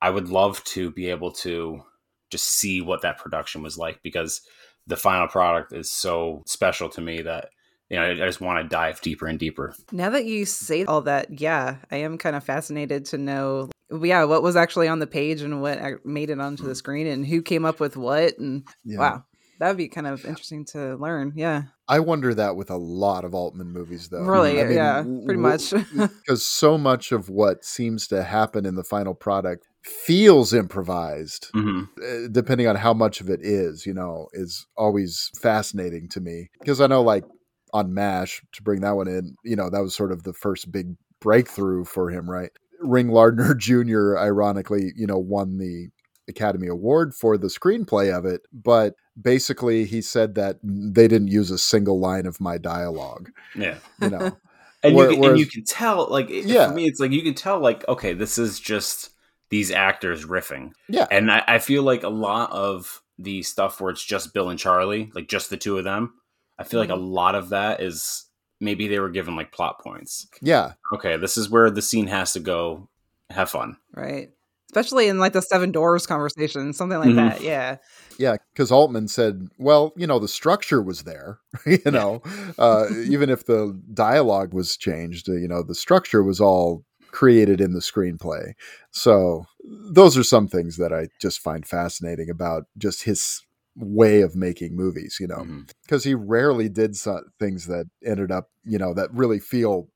[0.00, 1.82] I would love to be able to
[2.30, 4.42] just see what that production was like because
[4.86, 7.50] the final product is so special to me that
[7.90, 9.74] you know I, I just want to dive deeper and deeper.
[9.92, 13.70] Now that you say all that, yeah, I am kind of fascinated to know,
[14.02, 17.26] yeah, what was actually on the page and what made it onto the screen and
[17.26, 18.38] who came up with what.
[18.38, 18.98] And Yeah.
[18.98, 19.24] wow,
[19.58, 21.32] that would be kind of interesting to learn.
[21.36, 24.24] Yeah, I wonder that with a lot of Altman movies, though.
[24.24, 24.60] really.
[24.60, 25.72] I mean, yeah, pretty much.
[25.92, 31.84] because so much of what seems to happen in the final product feels improvised hmm
[32.02, 36.50] uh, depending on how much of it is you know is always fascinating to me
[36.60, 37.24] because i know like
[37.72, 40.70] on mash to bring that one in you know that was sort of the first
[40.70, 45.88] big breakthrough for him right ring lardner jr ironically you know won the
[46.28, 51.50] academy award for the screenplay of it but basically he said that they didn't use
[51.50, 53.76] a single line of my dialogue Yeah.
[54.00, 54.36] you know?
[54.80, 56.68] And, Where- you, can, whereas- and you can tell like it- Yeah.
[56.68, 59.10] for me it's like you can tell like okay this is just
[59.50, 60.70] these actors riffing.
[60.88, 61.06] Yeah.
[61.10, 64.58] And I, I feel like a lot of the stuff where it's just bill and
[64.58, 66.14] charlie like just the two of them
[66.60, 67.02] i feel like a mm-hmm.
[67.10, 68.26] lot of that is
[68.60, 70.28] maybe they were given like plot points.
[70.40, 70.72] Yeah.
[70.92, 72.88] Okay this is where the scene has to go.
[73.30, 73.76] Have fun.
[73.94, 74.30] Right.
[74.70, 77.16] Especially in like the Seven Doors conversation, something like Mhm.
[77.16, 77.40] that.
[77.40, 77.76] Yeah.
[78.18, 82.20] Yeah, because Altman said, well, you know, the structure was there, you know,
[82.58, 87.60] uh, even if the dialogue was changed, uh, you know, the structure was all created
[87.60, 88.52] in the screenplay.
[88.90, 89.46] So
[89.92, 93.40] those are some things that I just find fascinating about just his
[93.76, 95.46] way of making movies, you know,
[95.84, 99.88] because he rarely did so- things that ended up, you know, that really feel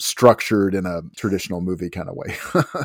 [0.00, 2.36] structured in a traditional movie kind of way.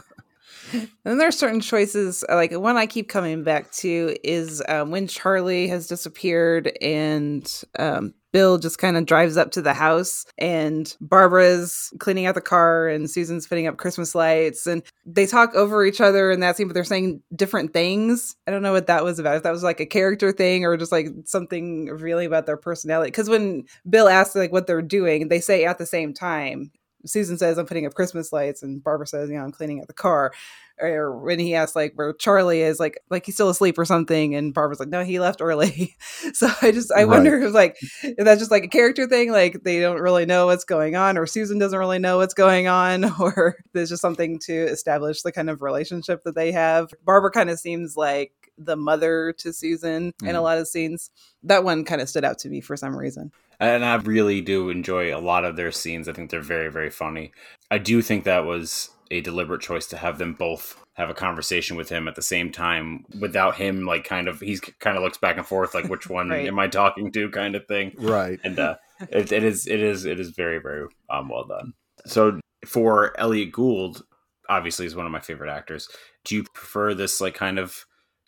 [1.05, 5.07] And there are certain choices, like one I keep coming back to is um, when
[5.07, 10.93] Charlie has disappeared and um, Bill just kind of drives up to the house and
[10.99, 15.85] Barbara's cleaning out the car and Susan's putting up Christmas lights and they talk over
[15.85, 18.35] each other in that scene, but they're saying different things.
[18.45, 19.37] I don't know what that was about.
[19.37, 23.09] If that was like a character thing or just like something really about their personality.
[23.09, 26.71] Because when Bill asks like what they're doing, they say at the same time.
[27.05, 29.87] Susan says, I'm putting up Christmas lights, and Barbara says, you know, I'm cleaning out
[29.87, 30.33] the car.
[30.77, 34.35] Or when he asks, like, where Charlie is, like, like he's still asleep or something,
[34.35, 35.95] and Barbara's like, no, he left early.
[36.33, 39.63] so I just, I wonder if, like, if that's just like a character thing, like
[39.63, 43.05] they don't really know what's going on, or Susan doesn't really know what's going on,
[43.19, 46.93] or there's just something to establish the kind of relationship that they have.
[47.05, 50.43] Barbara kind of seems like the mother to Susan in a Mhm.
[50.43, 51.09] lot of scenes.
[51.43, 53.31] That one kind of stood out to me for some reason.
[53.57, 56.89] and i really do enjoy a lot of their scenes i think they're very very
[56.89, 57.31] funny
[57.71, 61.77] i do think that was a deliberate choice to have them both have a conversation
[61.77, 65.17] with him at the same time without him like kind of he's kind of looks
[65.17, 66.47] back and forth like which one Right.
[66.47, 68.41] am i talking to kind of thing right.
[68.43, 68.75] and uh
[69.09, 71.71] it, it is it is it is very very um well done
[72.05, 74.03] so for elliott gould
[74.49, 75.87] obviously is one of my favorite actors
[76.25, 77.85] do you prefer this like kind of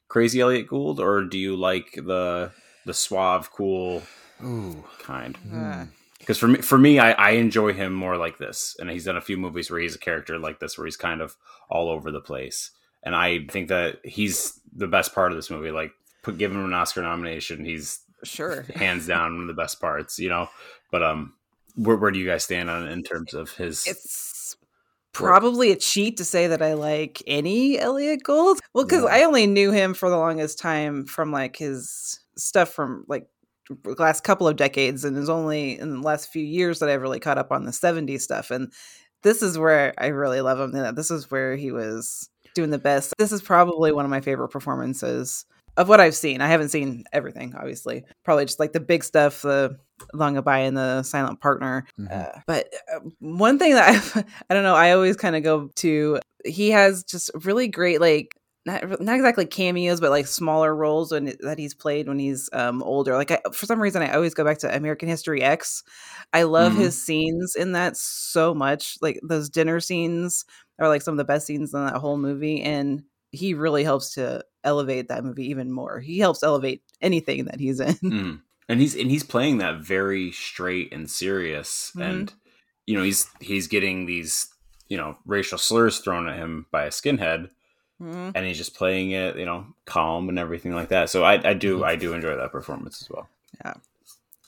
[0.08, 2.52] crazy elliott gould or do you like the
[2.86, 4.04] the suave cool
[4.44, 4.84] Ooh.
[5.00, 5.86] kind Uh,
[6.20, 9.18] because for me for me I, I enjoy him more like this and he's done
[9.18, 11.36] a few movies where he's a character like this where he's kind of
[11.70, 12.72] all over the place
[13.04, 15.92] and i think that he's the best part of this movie like
[16.22, 18.62] put give him an oscar nomination he's sure.
[18.76, 20.50] hands down one of the best parts, you know.
[20.92, 21.34] But um,
[21.76, 23.86] where, where do you guys stand on in terms of his?
[23.88, 24.37] It's
[25.18, 28.60] probably a cheat to say that I like any Elliott Gould.
[28.74, 29.10] Well, because Yeah.
[29.10, 33.28] I only knew him for the longest time from like his stuff from like
[33.84, 37.02] the last couple of decades, and it's only in the last few years that I've
[37.02, 38.52] really caught up on the '70s stuff.
[38.52, 38.72] And
[39.24, 40.96] this is where I really love him.
[40.96, 43.14] This is where he was doing the best.
[43.18, 45.46] This is probably one of my favorite performances
[45.78, 46.42] of what I've seen.
[46.42, 48.04] I haven't seen everything, obviously.
[48.26, 49.78] Probably just like the big stuff, the
[50.14, 51.86] Long Goodbye and the Silent Partner.
[52.00, 52.12] Mhm.
[52.12, 55.70] Uh, but uh, one thing that I, I don't know, I always kind of go
[55.78, 56.20] to.
[56.46, 58.36] He has just really great like.
[58.66, 62.84] Not, not exactly cameos, but like smaller roles when, that he's played when he's um,
[62.84, 63.16] older.
[63.16, 65.84] Like I, for some reason, I always go back to American History X.
[66.34, 66.80] I love Mhm.
[66.80, 68.98] his scenes in that so much.
[69.02, 70.44] Like those dinner scenes
[70.80, 74.14] are like some of the best scenes in that whole movie, and he really helps
[74.16, 76.00] to elevate that movie even more.
[76.00, 77.94] He helps elevate anything that he's in.
[78.04, 78.42] Mm.
[78.70, 82.02] And he's and he's playing that very straight and serious, Mhm.
[82.10, 82.34] and
[82.86, 84.50] you know he's he's getting these
[84.90, 87.50] you know racial slurs thrown at him by a skinhead,
[88.02, 88.34] Mhm.
[88.36, 91.10] and he's just playing it you know calm and everything like that.
[91.10, 91.86] So I, I do Mhm.
[91.86, 93.30] I do enjoy that performance as well.
[93.64, 93.76] Yeah.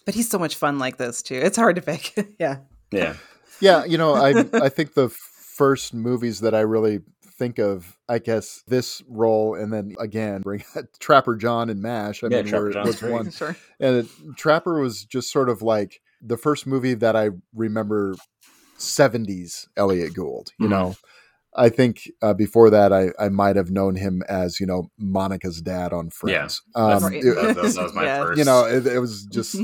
[0.05, 1.35] But he's so much fun like this too.
[1.41, 2.13] It's hard to pick.
[2.39, 2.57] yeah.
[2.91, 3.15] Yeah,
[3.61, 7.03] Yeah, you know, I I think the first movies that I really
[7.39, 10.63] think of, I guess, this role, and then again, bring
[10.99, 12.23] Trapper John and Mash.
[12.23, 13.55] I Yeah, mean, Trapper were, John's was one, sure.
[13.79, 18.13] and it, Trapper was just sort of like the first movie that I remember
[18.77, 20.51] '70s Elliott Gould.
[20.59, 20.69] You Mhm.
[20.69, 20.95] know,
[21.55, 25.61] I think uh, before that, I I might have known him as you know Monica's
[25.61, 26.61] dad on Friends.
[26.75, 27.23] That's- Um, Right.
[27.23, 28.23] it- that, that was- that was my Yeah.
[28.23, 28.37] first.
[28.37, 29.55] you know, it, it was just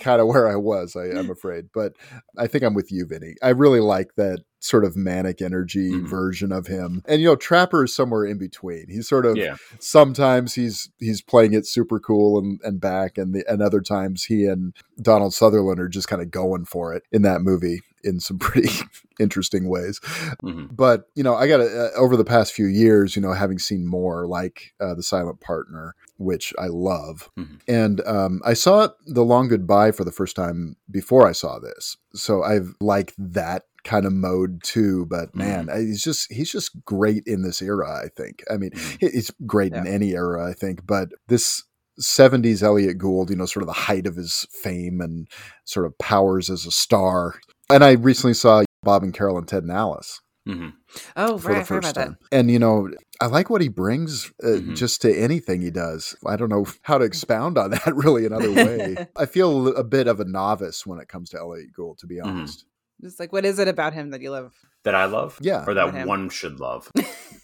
[0.00, 1.66] kind of where I was, I, I'm afraid.
[1.74, 1.94] But
[2.38, 3.34] I think I'm with you, Vinny.
[3.42, 6.06] I really like that sort of manic energy Mhm.
[6.08, 7.02] version of him.
[7.06, 8.86] And you know, Trapper is somewhere in between.
[8.88, 13.34] He's sort of yeah, sometimes he's he's playing it super cool and, and back, and
[13.34, 17.02] the and other times he and Donald Sutherland are just kind of going for it
[17.10, 18.70] in that movie in some pretty
[19.18, 20.00] interesting ways
[20.40, 23.58] hmm but you know i got uh, over the past few years you know having
[23.58, 27.60] seen more like uh, the silent partner which i love Mhm.
[27.68, 31.98] and um, i saw the long goodbye for the first time before i saw this
[32.14, 36.70] so i've liked that kind of mode too but man I- he's just he's just
[36.84, 39.10] great in this era i think i mean Mhm.
[39.12, 41.62] he's great in any era i think but this
[42.00, 45.28] 70s Elliott Gould, you know, sort of the height of his fame and
[45.66, 47.34] sort of powers as a star.
[47.68, 50.68] And I recently saw Bob and Carol and Ted and Alice hmm
[51.14, 51.58] Oh, for right.
[51.60, 52.02] The first that.
[52.04, 52.16] time.
[52.32, 52.88] And you know,
[53.20, 54.76] I like what he brings uh, Mhm.
[54.76, 56.16] just to anything he does.
[56.26, 58.96] I don't know how to expound on that really another way.
[59.16, 62.16] I feel a bit of a novice when it comes to Elliott Gould, to be
[62.16, 62.24] Mhm.
[62.24, 62.64] honest.
[63.00, 64.52] Just like, what is it about him that you love?
[64.82, 65.38] that I love.
[65.42, 65.64] Yeah.
[65.66, 66.90] or that one should love.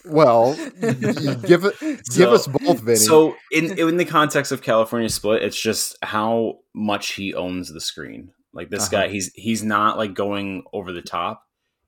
[0.06, 2.96] Well, give it, give So- us both, Vinny.
[2.96, 7.80] So in in the context of California Split, it's just how much he owns the
[7.80, 8.32] screen.
[8.54, 9.02] Like this Uh-huh.
[9.02, 11.42] guy, he's he's not like going over the top.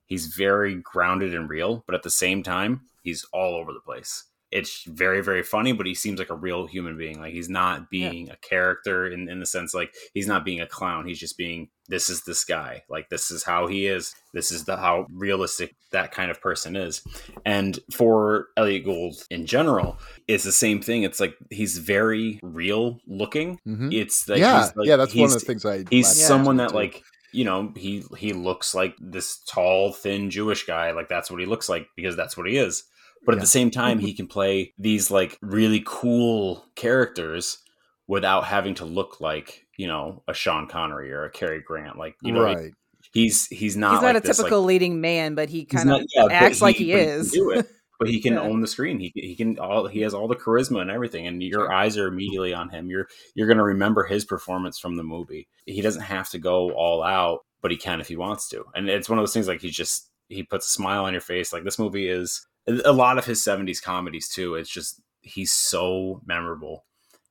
[0.05, 4.25] He's very grounded and real, but at the same time, he's all over the place.
[4.51, 7.19] It's very very funny, but he seems like a real human being.
[7.19, 10.67] Like he's not being a character in in the sense like he's not being a
[10.67, 11.07] clown.
[11.07, 12.83] He's just being this is this guy.
[12.89, 14.15] Like this is how he is.
[14.33, 17.03] This is the how realistic that kind of person is.
[17.45, 21.03] And for Elliott Gould in general, it's the same thing.
[21.03, 23.59] It's like he's very real looking.
[23.67, 23.93] Mhm.
[23.93, 25.83] It's like yeah, like, yeah, that's one of the things I.
[25.89, 26.75] He's someone that too.
[26.75, 30.91] like you know he he looks like this tall, thin Jewish guy.
[30.91, 32.83] Like that's what he looks like because that's what he is.
[33.25, 33.41] But at Yeah.
[33.41, 34.07] the same time, mm-hmm.
[34.07, 37.59] he can play these like really cool characters
[38.07, 41.97] without having to look like you know a Sean Connery or a Cary Grant.
[41.97, 42.71] Like you know, right.
[43.13, 45.91] he's he's not He's not like a this, like- typical leading man, but he kind
[45.91, 47.31] of yeah, acts like he can is.
[47.31, 47.67] do it.
[47.99, 48.41] But he can Yeah.
[48.41, 48.99] own the screen.
[48.99, 52.07] He he can all he has all the charisma and everything, and your eyes are
[52.07, 52.87] immediately on him.
[52.89, 55.47] You're you're going to remember his performance from the movie.
[55.65, 58.63] He doesn't have to go all out, but he can if he wants to.
[58.73, 61.21] And it's one of those things like he just he puts a smile on your
[61.21, 61.51] face.
[61.51, 62.45] Like this movie is
[62.85, 64.55] a lot of his '70s comedies too.
[64.55, 66.85] It's just he's so memorable.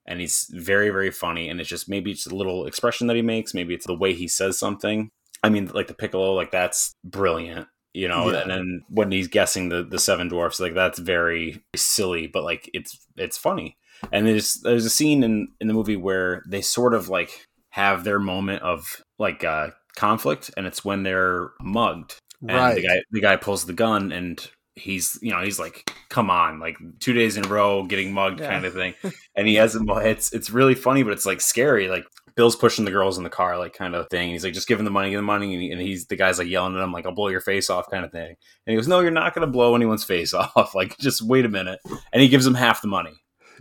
[0.07, 1.51] And he's very, very funny.
[1.51, 3.53] And it's just maybe it's a little expression that he makes.
[3.53, 5.11] Maybe it's the way he says something.
[5.43, 8.43] I mean, like the piccolo, like that's brilliant you know Yeah.
[8.43, 12.69] and then when he's guessing the the seven dwarfs like that's very silly but like
[12.75, 13.79] it's it's funny
[14.13, 18.05] and there's there's a scene in in the movie where they sort of like have
[18.05, 22.75] their moment of like uh conflict and it's when they're mugged and Right.
[22.75, 24.39] the guy the guy pulls the gun and
[24.79, 28.41] he's you know he's like come on like two days in a row getting mugged
[28.41, 28.51] Yeah.
[28.51, 28.95] kind of thing
[29.37, 32.05] and he has them it's it's really funny but it's like scary like
[32.37, 34.31] Bill's pushing the girls in the car, like kind of thing.
[34.31, 35.55] He's like, just give him the money, give him the money.
[35.55, 37.69] And, he- and he's the guy's like yelling at him, like, I'll blow your face
[37.69, 38.29] off, kind of thing.
[38.29, 38.37] And
[38.67, 40.73] he goes, No, you're not going to blow anyone's face off.
[40.73, 41.81] like, just wait a minute.
[42.13, 43.15] And he gives him half the money.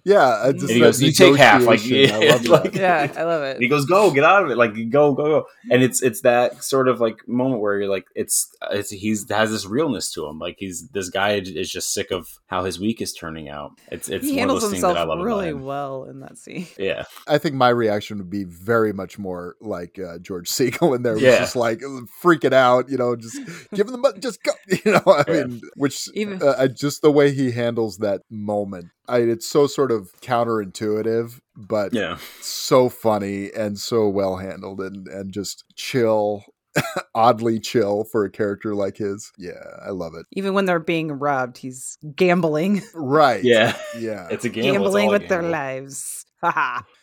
[0.06, 2.76] Yeah, I just And he goes, "You take half," like, negotiation, I yeah, love like-
[2.76, 3.62] Yeah, I love And it.
[3.62, 4.58] he goes, "Go, get out of it!
[4.58, 8.06] Like, go, go, go!" And it's it's that sort of like moment where you're like,
[8.16, 10.40] it's it's he's has this realness to him.
[10.40, 13.72] Like he's this guy is just sick of how his week is turning out.
[13.92, 16.20] It's it's he one of handles those things himself that I love really well in
[16.22, 16.68] that scene.
[16.78, 21.04] Yeah, I think my reaction would be very much more like uh, George Segal in
[21.04, 21.40] there, was Yeah.
[21.40, 21.80] just like
[22.24, 23.38] freaking out, you know, just
[23.74, 24.52] give him the money, just go,
[24.86, 25.02] you know.
[25.08, 25.44] I Yeah.
[25.46, 29.92] mean, which Even- uh, just the way he handles that moment, I, it's so sort
[29.92, 32.18] of counterintuitive, but yeah.
[32.42, 36.44] so funny and so well handled, and and just chill,
[37.16, 39.32] oddly chill for a character like his.
[39.38, 40.26] Yeah, I love it.
[40.34, 43.44] Even when they're being robbed, he's gambling, Right?
[43.44, 44.28] Yeah, yeah.
[44.30, 44.72] it's a gamble.
[44.72, 46.26] Gambling all a with their lives.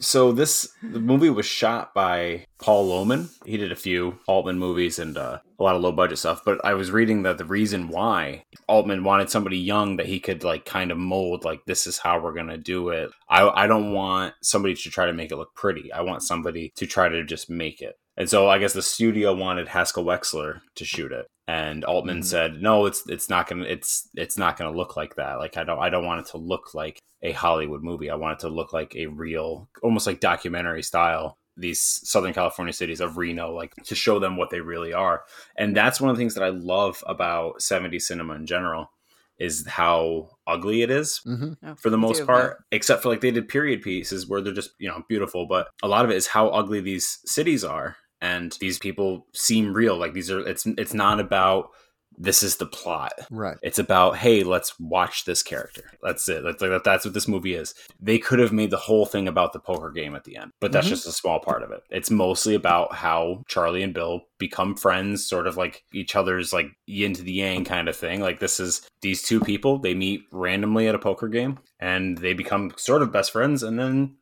[0.01, 3.31] So this the movie was shot by Paul Lohmann.
[3.45, 6.43] He did a few Altman movies and uh, a lot of low budget stuff.
[6.45, 10.45] But I was reading that the reason why Altman wanted somebody young that he could
[10.45, 13.11] like kind of mold like this is how we're gonna do it.
[13.29, 15.93] I I don't want somebody to try to make it look pretty.
[15.93, 17.97] I want somebody to try to just make it.
[18.17, 21.27] And so I guess the studio wanted Haskell Wexler to shoot it.
[21.47, 22.25] And Altman Mhm.
[22.25, 25.35] said, "No, it's it's not gonna it's it's not gonna look like that.
[25.39, 28.11] Like I don't I don't want it to look like a Hollywood movie.
[28.11, 31.37] I want it to look like a real, almost like documentary style.
[31.57, 35.25] These Southern California cities of Reno, like to show them what they really are.
[35.57, 38.91] And that's one of the things that I love about 70s cinema in general
[39.39, 43.21] is how ugly it is hmm Oh, for the most too, part, except for like
[43.21, 45.47] they did period pieces where they're just, you know, beautiful.
[45.47, 47.97] But a lot of it is how ugly these cities are.
[48.25, 49.97] And these people seem real.
[49.97, 51.71] Like these are, it's, it's not about
[52.17, 53.13] this is the plot.
[53.31, 53.57] Right.
[53.61, 55.91] It's about, hey, let's watch this character.
[56.01, 56.45] That's it.
[56.45, 57.75] That's like that's what this movie is.
[58.01, 60.71] They could have made the whole thing about the poker game at the end, but
[60.71, 60.91] that's Mhm.
[60.91, 61.83] just a small part of it.
[61.91, 66.69] It's mostly about how Charlie and Bill become friends, sort of like each other's like
[66.87, 68.21] yin to the yang kind of thing.
[68.21, 72.33] Like this is these two people, they meet randomly at a poker game and they
[72.33, 74.15] become sort of best friends and then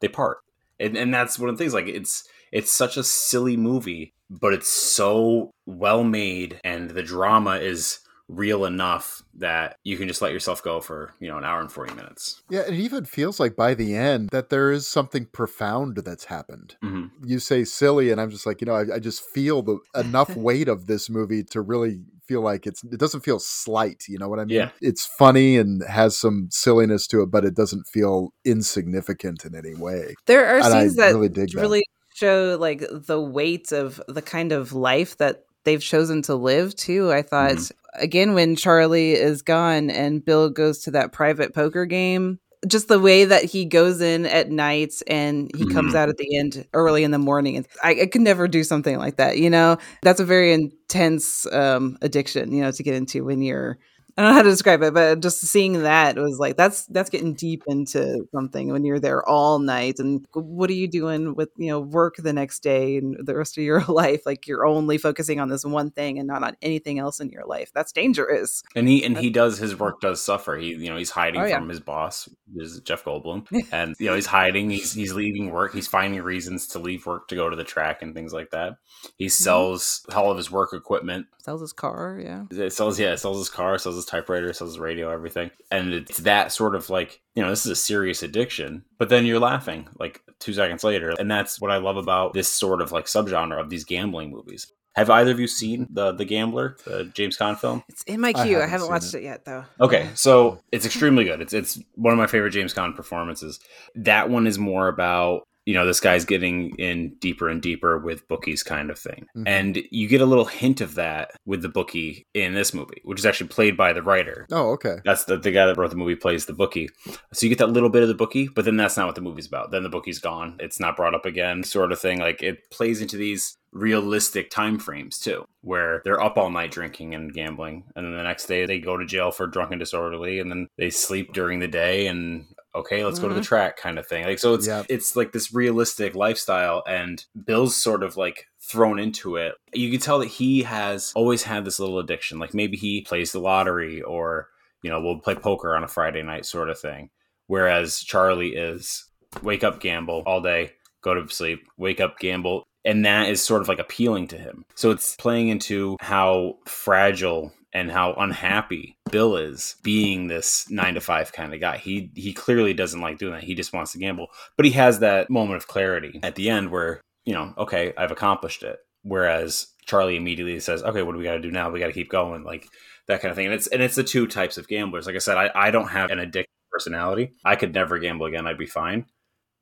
[0.00, 0.38] they part.
[0.80, 4.52] And and that's one of the things like it's it's such a silly movie, but
[4.54, 10.32] it's so well made and the drama is real enough that you can just let
[10.32, 12.40] yourself go for, you know, an hour and 40 minutes.
[12.48, 16.76] Yeah, it even feels like by the end that there is something profound that's happened.
[16.82, 19.78] hmm You say silly, and I'm just like, you know, I, I just feel the
[19.94, 22.82] enough weight of this movie to really feel like it's.
[22.84, 24.04] It doesn't feel slight.
[24.08, 24.56] You know what I mean?
[24.56, 24.70] Yeah.
[24.80, 29.74] It's funny and has some silliness to it, but it doesn't feel insignificant in any
[29.74, 30.14] way.
[30.26, 31.60] There are And I scenes that really dig that.
[31.60, 36.74] really show like the weight of the kind of life that they've chosen to live
[36.76, 37.12] too.
[37.12, 38.02] I thought Mm-hmm.
[38.02, 42.98] again when Charlie is gone and Bill goes to that private poker game, just the
[43.00, 45.96] way that he goes in at night and he comes Mm-hmm.
[45.96, 45.98] Mhm.
[45.98, 47.66] out at the end early in the morning.
[47.82, 49.36] I, I could never do something like that.
[49.38, 52.52] You know, that's a very intense um, addiction.
[52.52, 53.78] You know, to get into when you're.
[54.16, 57.10] I don't know how to describe it, but just seeing that was like that's that's
[57.10, 61.50] getting deep into something when you're there all night and what are you doing with
[61.56, 64.22] you know work the next day and the rest of your life?
[64.26, 67.44] Like you're only focusing on this one thing and not on anything else in your
[67.46, 67.70] life.
[67.74, 68.62] That's dangerous.
[68.74, 70.56] And he and he does his work does suffer.
[70.56, 71.58] He you know he's hiding Oh, yeah.
[71.58, 74.70] from his boss, is Jeff Goldblum, and you know he's hiding.
[74.70, 75.74] He's he's leaving work.
[75.74, 78.76] He's finding reasons to leave work to go to the track and things like that.
[79.16, 79.30] He mm-hmm.
[79.30, 81.26] sells all of his work equipment.
[81.38, 82.44] Sells his car, yeah.
[82.50, 85.50] It sells yeah, it sells his car, sells his typewriter, sells his radio, everything.
[85.70, 89.26] And it's that sort of like you know this is a serious addiction, but then
[89.26, 92.92] you're laughing like two seconds later, and that's what I love about this sort of
[92.92, 94.72] like subgenre of these gambling movies.
[94.94, 97.82] Have either of you seen the the Gambler, the James Caan film?
[97.88, 98.42] It's in my queue.
[98.42, 99.18] I haven't haven't, watched it.
[99.18, 99.24] it.
[99.24, 99.64] yet though.
[99.80, 101.40] Okay, so it's extremely good.
[101.40, 103.58] It's it's one of my favorite James Caan performances.
[103.96, 108.26] That one is more about you know this guy's getting in deeper and deeper with
[108.28, 109.44] bookies kind of thing, Mhm.
[109.46, 113.18] and you get a little hint of that with the bookie in this movie, which
[113.18, 114.46] is actually played by the writer.
[114.52, 114.96] Oh, okay.
[115.04, 116.88] That's the, the guy that wrote the movie plays the bookie.
[117.32, 119.20] So you get that little bit of the bookie, but then that's not what the
[119.20, 119.70] movie's about.
[119.70, 120.56] Then the bookie's gone.
[120.60, 122.18] It's not brought up again, sort of thing.
[122.20, 127.14] Like it plays into these realistic time frames too, where they're up all night drinking
[127.14, 130.50] and gambling, and then the next day they go to jail for drunken disorderly, and
[130.50, 133.46] then they sleep during the day and okay, let's go to the mm-hmm.
[133.46, 134.24] track kind of thing.
[134.24, 134.84] Like so it's Yeah.
[134.88, 139.54] it's like this realistic lifestyle and Bill's sort of like thrown into it.
[139.72, 142.38] You can tell that he has always had this little addiction.
[142.38, 144.48] Like maybe he plays the lottery or
[144.82, 147.08] you know, we'll play poker on a Friday night sort of thing.
[147.46, 149.06] Whereas Charlie is
[149.42, 152.64] wake up, gamble all day, go to sleep, wake up, gamble.
[152.84, 154.66] And that is sort of like appealing to him.
[154.74, 161.00] So it's playing into how fragile and how unhappy Bill is being this nine to
[161.00, 161.76] five kind of guy.
[161.76, 163.42] He he clearly doesn't like doing that.
[163.42, 164.28] He just wants to gamble.
[164.56, 168.12] But he has that moment of clarity at the end where, you know, okay, I've
[168.12, 168.78] accomplished it.
[169.02, 171.70] Whereas Charlie immediately says, Okay, what do we gotta do now?
[171.70, 172.44] We gotta keep going.
[172.44, 172.68] Like
[173.08, 173.46] that kind of thing.
[173.46, 175.06] And it's and it's the two types of gamblers.
[175.06, 177.32] Like I said, I, I don't have an addiction personality.
[177.44, 178.46] I could never gamble again.
[178.46, 179.06] I'd be fine.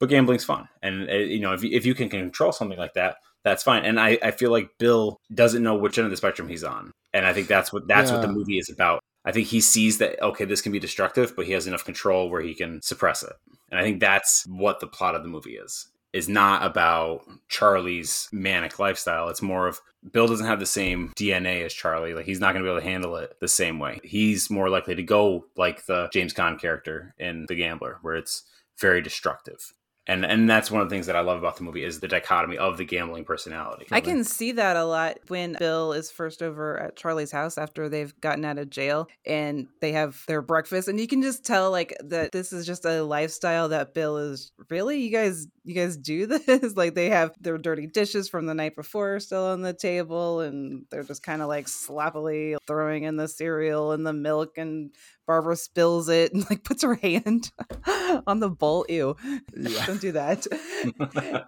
[0.01, 2.95] But gambling's fun, and uh, you know if you, if you can control something like
[2.95, 3.85] that, that's fine.
[3.85, 6.91] And I, I feel like Bill doesn't know which end of the spectrum he's on,
[7.13, 9.01] and I think that's what that's what the movie is about.
[9.25, 12.31] I think he sees that okay, this can be destructive, but he has enough control
[12.31, 13.33] where he can suppress it.
[13.71, 15.89] And I think that's what the plot of the movie is.
[16.13, 19.31] Is not about Charlie's manic lifestyle.
[19.31, 22.13] It's more of Bill doesn't have the same DNA as Charlie.
[22.13, 23.99] Like he's not going to be able to handle it the same way.
[24.05, 28.43] He's more likely to go like the James Caan character in The Gambler, where it's
[28.79, 29.73] very destructive.
[30.07, 32.09] And and that's one of the things that I love about the movie is the
[32.09, 33.87] dichotomy of the gambling personality.
[33.93, 37.89] I can see that a lot when Bill is first over at Charlie's house after
[37.89, 40.89] they've gotten out of jail and they have their breakfast.
[40.89, 44.51] And you can just tell like that this is just a lifestyle that Bill is
[44.71, 45.01] really?
[45.01, 48.75] You guys you guys do this like they have their dirty dishes from the night
[48.77, 53.29] before still on the table and they're just kind of like sloppily throwing in the
[53.29, 54.91] cereal and the milk and
[55.27, 57.51] Barbara spills it and like puts her hand
[58.27, 59.17] on the bowl ew
[59.57, 59.87] Yeah.
[59.87, 60.47] don't do that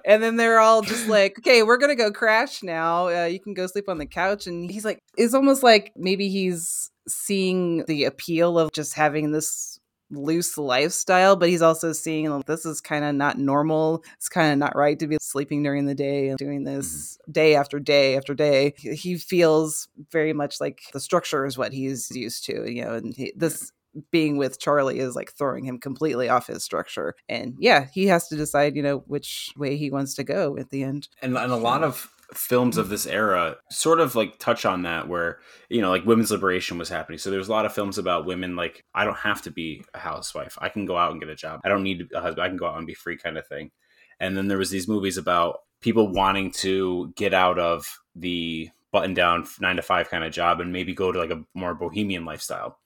[0.05, 3.09] and then they're all just like, okay, we're gonna go crash now.
[3.09, 4.47] Uh, you can go sleep on the couch.
[4.47, 9.79] And he's like, it's almost like maybe he's seeing the appeal of just having this
[10.17, 14.05] loose lifestyle, but he's also seeing like, this is kind of not normal.
[14.17, 16.77] It's kind of not right to be sleeping during the day and doing mm-hmm.
[16.77, 18.75] this day after day after day.
[18.77, 22.95] He- He feels very much like the structure is what he's used to, you know,
[22.95, 23.71] and he, this
[24.11, 27.15] being with Charlie is like throwing him completely off his structure.
[27.29, 30.71] And yeah, he has to decide, you know, which way he wants to go at
[30.71, 31.09] the end.
[31.23, 35.09] and, and a lot of films of this era sort of like touch on that
[35.09, 37.19] where you know like women's liberation was happening.
[37.19, 39.99] So there's a lot of films about women like i don't have to be a
[39.99, 40.57] housewife.
[40.61, 41.61] I can go out and get a job.
[41.65, 42.45] I don't need a husband.
[42.45, 43.71] I can go out and be free kind of thing.
[44.21, 49.13] And then there was these movies about people wanting to get out of the button
[49.13, 52.25] down nine to five kind of job and maybe go to like a more bohemian
[52.25, 52.79] lifestyle.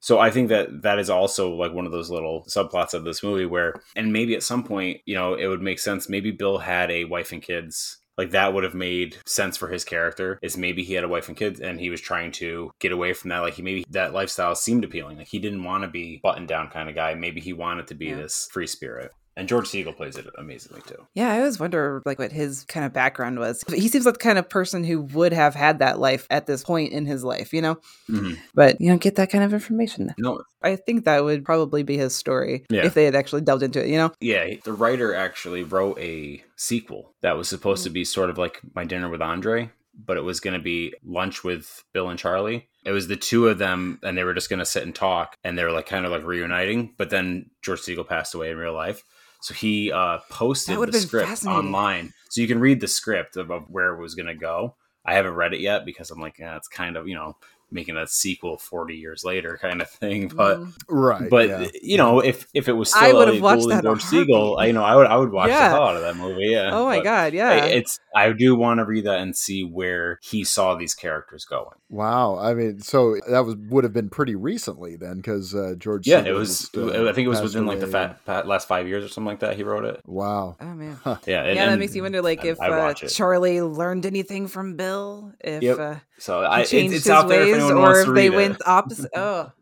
[0.00, 3.22] So I think that that is also like one of those little subplots of this
[3.22, 6.08] movie where, and maybe at some point, you know, it would make sense.
[6.08, 7.98] Maybe Bill had a wife and kids.
[8.18, 10.38] Like that would have made sense for his character.
[10.42, 13.12] Is maybe he had a wife and kids, and he was trying to get away
[13.12, 13.40] from that.
[13.40, 15.18] Like he maybe that lifestyle seemed appealing.
[15.18, 17.14] Like he didn't want to be button down kind of guy.
[17.14, 18.16] Maybe he wanted to be Yeah.
[18.16, 19.12] this free spirit.
[19.36, 21.06] And George Segal plays it amazingly too.
[21.14, 23.64] Yeah, I always wonder like what his kind of background was.
[23.72, 26.62] He seems like the kind of person who would have had that life at this
[26.62, 27.78] point in his life, you know?
[28.10, 28.36] Mhm.
[28.54, 30.14] But you don't get that kind of information.
[30.18, 32.84] No, I think that would probably be his story Yeah.
[32.84, 34.12] if they had actually delved into it, you know?
[34.20, 38.60] Yeah, the writer actually wrote a sequel that was supposed to be sort of like
[38.74, 42.68] My Dinner with Andre, but it was going to be lunch with Bill and Charlie.
[42.84, 45.36] It was the two of them, and they were just going to sit and talk,
[45.44, 46.92] and they were like kind of like reuniting.
[46.98, 49.04] But then George Segal passed away in real life,
[49.42, 53.68] so he uh, posted the script online, so you can read the script of, of
[53.68, 54.76] where it was going to go.
[55.04, 57.36] I haven't read it yet because I'm like, yeah, it's kind of you know
[57.72, 60.58] making a sequel 40 years later kind of thing, but.
[60.60, 60.72] Mm.
[60.88, 61.30] Right.
[61.30, 61.66] But yeah.
[61.82, 64.02] you know, if if it was still I would have watched Gould and that George
[64.02, 64.58] Segal.
[64.60, 65.68] I, you know, I would I would watch Yeah.
[65.70, 66.46] the hell out of that movie.
[66.50, 66.70] Yeah.
[66.72, 67.50] Oh my But god, yeah.
[67.50, 71.44] I- It's I do want to read that and see where he saw these characters
[71.46, 71.76] going.
[71.88, 72.38] Wow.
[72.38, 76.06] I mean, so that was would have been pretty recently then, because uh, George.
[76.06, 76.58] Yeah, Segal it was.
[76.60, 77.92] just, uh, I think it was passed within like the away.
[77.92, 79.56] fat, fat last five years or something like that.
[79.56, 80.00] He wrote it.
[80.06, 80.56] Wow.
[80.60, 80.98] oh man.
[81.26, 82.94] Yeah, and, yeah, that and makes you wonder like I- if uh.
[82.94, 85.76] Charlie learned anything from Bill, if Yep.
[86.22, 88.06] Uh, So I, it, changed it's his out there if ways, anyone or wants if
[88.06, 89.10] to they read went opposite.
[89.16, 89.52] Oh,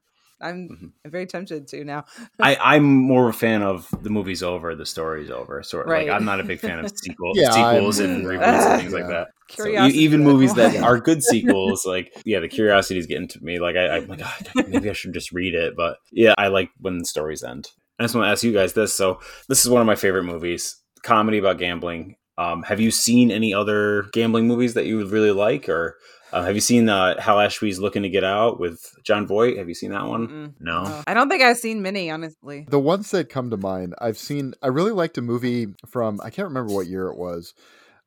[0.43, 0.93] I'm Mhm.
[1.05, 2.07] I'm very tempted to now.
[2.41, 5.63] I, I'm more of a fan of the movie's over, the story's over.
[5.63, 6.09] Sort of Right.
[6.09, 8.39] like I'm not a big fan of sequel, Yeah, sequels I'm and with you.
[8.39, 9.29] reboots and things like that.
[9.51, 13.59] So even movies that are good sequels, like yeah, the curiosity is getting to me.
[13.59, 16.71] Like I, I'm like, "Ah, maybe I should just read it, but yeah, I like
[16.79, 17.69] when the stories end.
[17.99, 18.95] I just want to ask you guys this.
[18.95, 22.17] So this is one of my favorite movies, comedy about gambling.
[22.39, 25.99] Um, have you seen any other gambling movies that you would really like, or
[26.33, 29.59] uh, have you seen uh, Hal Ashby's Looking to Get Out with Jon Voight?
[29.59, 30.29] Have you seen that one?
[30.29, 30.55] Mm-mm.
[30.61, 30.85] No.
[30.87, 31.03] Oh.
[31.07, 32.67] I don't think I've seen many, honestly.
[32.69, 34.55] The ones that come to mind, I've seen.
[34.63, 36.21] I really liked a movie from.
[36.23, 37.55] I can't remember what year it was,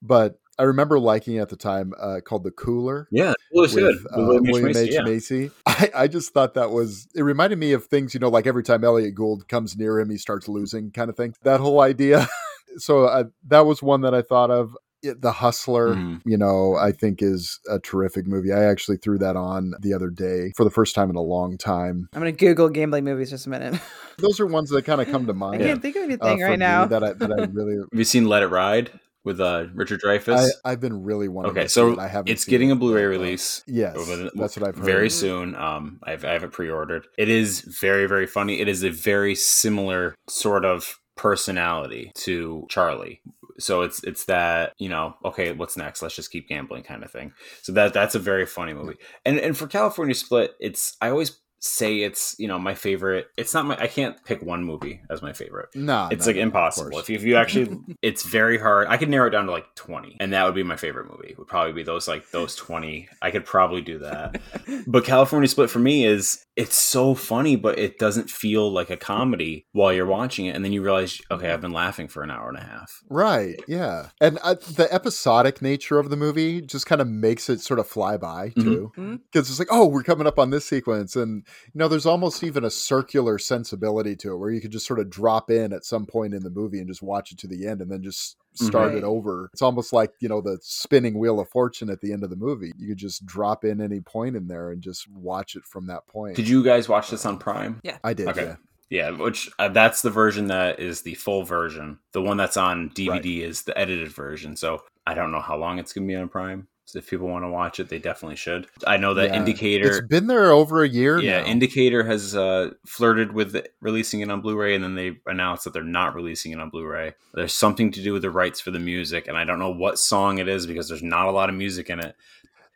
[0.02, 3.08] but I remember liking it at the time uh, called The Cooler.
[3.12, 3.96] Yeah, it was good.
[3.96, 4.52] with uh, William H.
[4.52, 4.94] William Macy, H.
[4.94, 5.02] yeah.
[5.02, 5.52] Macy.
[5.66, 8.64] I, I just thought that was it reminded me of things, you know, like every
[8.64, 11.34] time Elliott Gould comes near him, he starts losing kind of thing.
[11.44, 12.28] That whole idea.
[12.78, 14.78] so uh, that was one that I thought of.
[15.04, 16.22] It- the Hustler, Mhm.
[16.26, 18.52] you know, I think is a terrific movie.
[18.54, 21.58] I actually threw that on the other day for the first time in a long
[21.58, 22.08] time.
[22.14, 23.80] I'm gonna Google gambling movies just a minute.
[24.18, 25.56] Those are ones that kind of come to mind.
[25.56, 25.70] I mind.
[25.70, 26.86] can't think of uh, anything for right now.
[26.86, 28.92] that I that I really Have you seen Let It Ride
[29.26, 30.48] with uh, Richard Dreyfuss?
[30.66, 31.52] I, I've been really wanting.
[31.52, 32.00] okay, to see so it.
[32.00, 32.30] I haven't.
[32.32, 33.64] it's getting it, a Blu-ray but, uh, release.
[33.68, 34.86] Yes, over the- that's what I've heard.
[34.86, 35.56] Very soon.
[35.56, 37.08] Um, I've, I have it pre-ordered.
[37.18, 38.60] It is very, very funny.
[38.62, 43.22] It is a very similar sort of personality to Charlie.
[43.60, 47.12] So it's it's that you know okay what's next let's just keep gambling kind of
[47.12, 47.34] thing.
[47.62, 48.98] So that that's a very funny movie.
[49.26, 53.28] And and for California Split, it's I always say it's you know my favorite.
[53.38, 53.78] It's not my.
[53.80, 55.70] I can't pick one movie as my favorite.
[55.76, 57.00] No, It's no, like no, impossible.
[57.00, 58.88] If you, if you actually, it's very hard.
[58.90, 61.36] I could narrow it down to like twenty, and that would be my favorite movie.
[61.38, 63.08] Would probably be those like those twenty.
[63.22, 64.42] I could probably do that.
[64.88, 68.98] but California Split for me is it's so funny, but it doesn't feel like a
[68.98, 72.30] comedy while you're watching it, and then you realize, okay, I've been laughing for an
[72.30, 73.02] hour and a half.
[73.10, 74.10] Right, yeah.
[74.22, 77.88] And uh, the episodic nature of the movie just kind of makes it sort of
[77.88, 78.64] fly by, Mhm.
[78.64, 78.92] too.
[79.32, 81.16] Because it's like, oh, we're coming up on this sequence.
[81.16, 81.44] And,
[81.74, 85.00] you know, there's almost even a circular sensibility to it where you could just sort
[85.00, 87.68] of drop in at some point in the movie and just watch it to the
[87.68, 88.98] end and then just start Right.
[89.00, 89.50] it over.
[89.54, 92.36] It's almost like, you know, the spinning wheel of fortune at the end of the
[92.36, 92.72] movie.
[92.78, 96.06] You could just drop in any point in there and just watch it from that
[96.08, 96.36] point.
[96.36, 97.80] Did you guys watch this on Prime?
[97.84, 97.98] Yeah.
[98.04, 98.44] I did, Okay.
[98.44, 98.56] yeah.
[98.90, 101.98] Yeah, which uh, that's the version that is the full version.
[102.12, 104.56] The one that's on DVD is the edited version.
[104.56, 106.68] So I don't know how long it's going to be on Prime.
[106.86, 108.68] So if people want to watch it, they definitely should.
[108.86, 109.38] I know that Yeah.
[109.38, 109.88] Indicator.
[109.88, 111.48] It's been there over a year yeah, now.
[111.48, 115.84] Indicator has uh, flirted with releasing it on Blu-ray, and then they announced that they're
[115.84, 117.16] not releasing it on Blu-ray.
[117.34, 119.98] There's something to do with the rights for the music, and I don't know what
[119.98, 122.16] song it is because there's not a lot of music in it.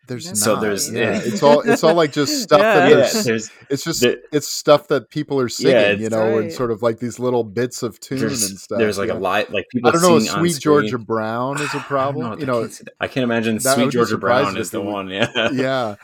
[0.07, 1.11] There's So there's- yeah.
[1.13, 1.21] yeah.
[1.23, 2.73] it's all it's all like just stuff Yeah.
[2.75, 6.09] that Yeah, there's there's it's just the- it's stuff that people are singing, it's- you
[6.09, 8.79] know, and sort of like these little bits of tune and stuff.
[8.79, 9.15] there's like yeah.
[9.15, 9.89] a lot like people.
[9.89, 10.17] I don't know.
[10.17, 10.61] if singing on Sweet screen.
[10.61, 12.89] Georgia Brown is a don't problem, you know, I can't.
[13.01, 15.07] I can imagine Sweet Georgia Brown is the one.
[15.17, 15.95] Yeah, yeah,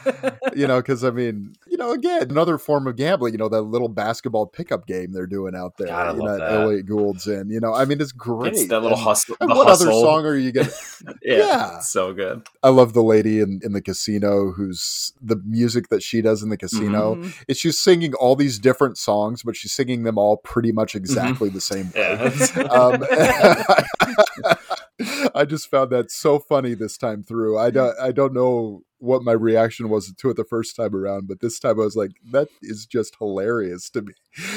[0.55, 3.33] you know, because I mean, you know, again, another form of gambling.
[3.33, 5.87] You know, that little basketball pickup game they're doing out there.
[5.87, 6.61] God, I you know, love that that.
[6.61, 7.49] Elliott Gould's in.
[7.49, 8.53] You know, I mean, it's great.
[8.53, 9.35] it's that little And- hustle.
[9.39, 10.69] and the what other song are you gonna?
[11.21, 11.79] Yeah, Yeah.
[11.79, 12.47] so good.
[12.63, 16.49] I love the lady in, in the casino who's the music that she does in
[16.49, 17.15] the casino.
[17.15, 17.33] Mhm.
[17.47, 21.49] It's she's singing all these different songs, but she's singing them all pretty much exactly
[21.49, 21.93] the same way.
[21.95, 22.63] Yeah.
[22.71, 23.03] um,
[25.35, 27.57] I just found that so funny this time through.
[27.57, 31.27] I don't, I don't know what my reaction was to it the first time around,
[31.27, 34.13] but this time I was like, that is just hilarious to me.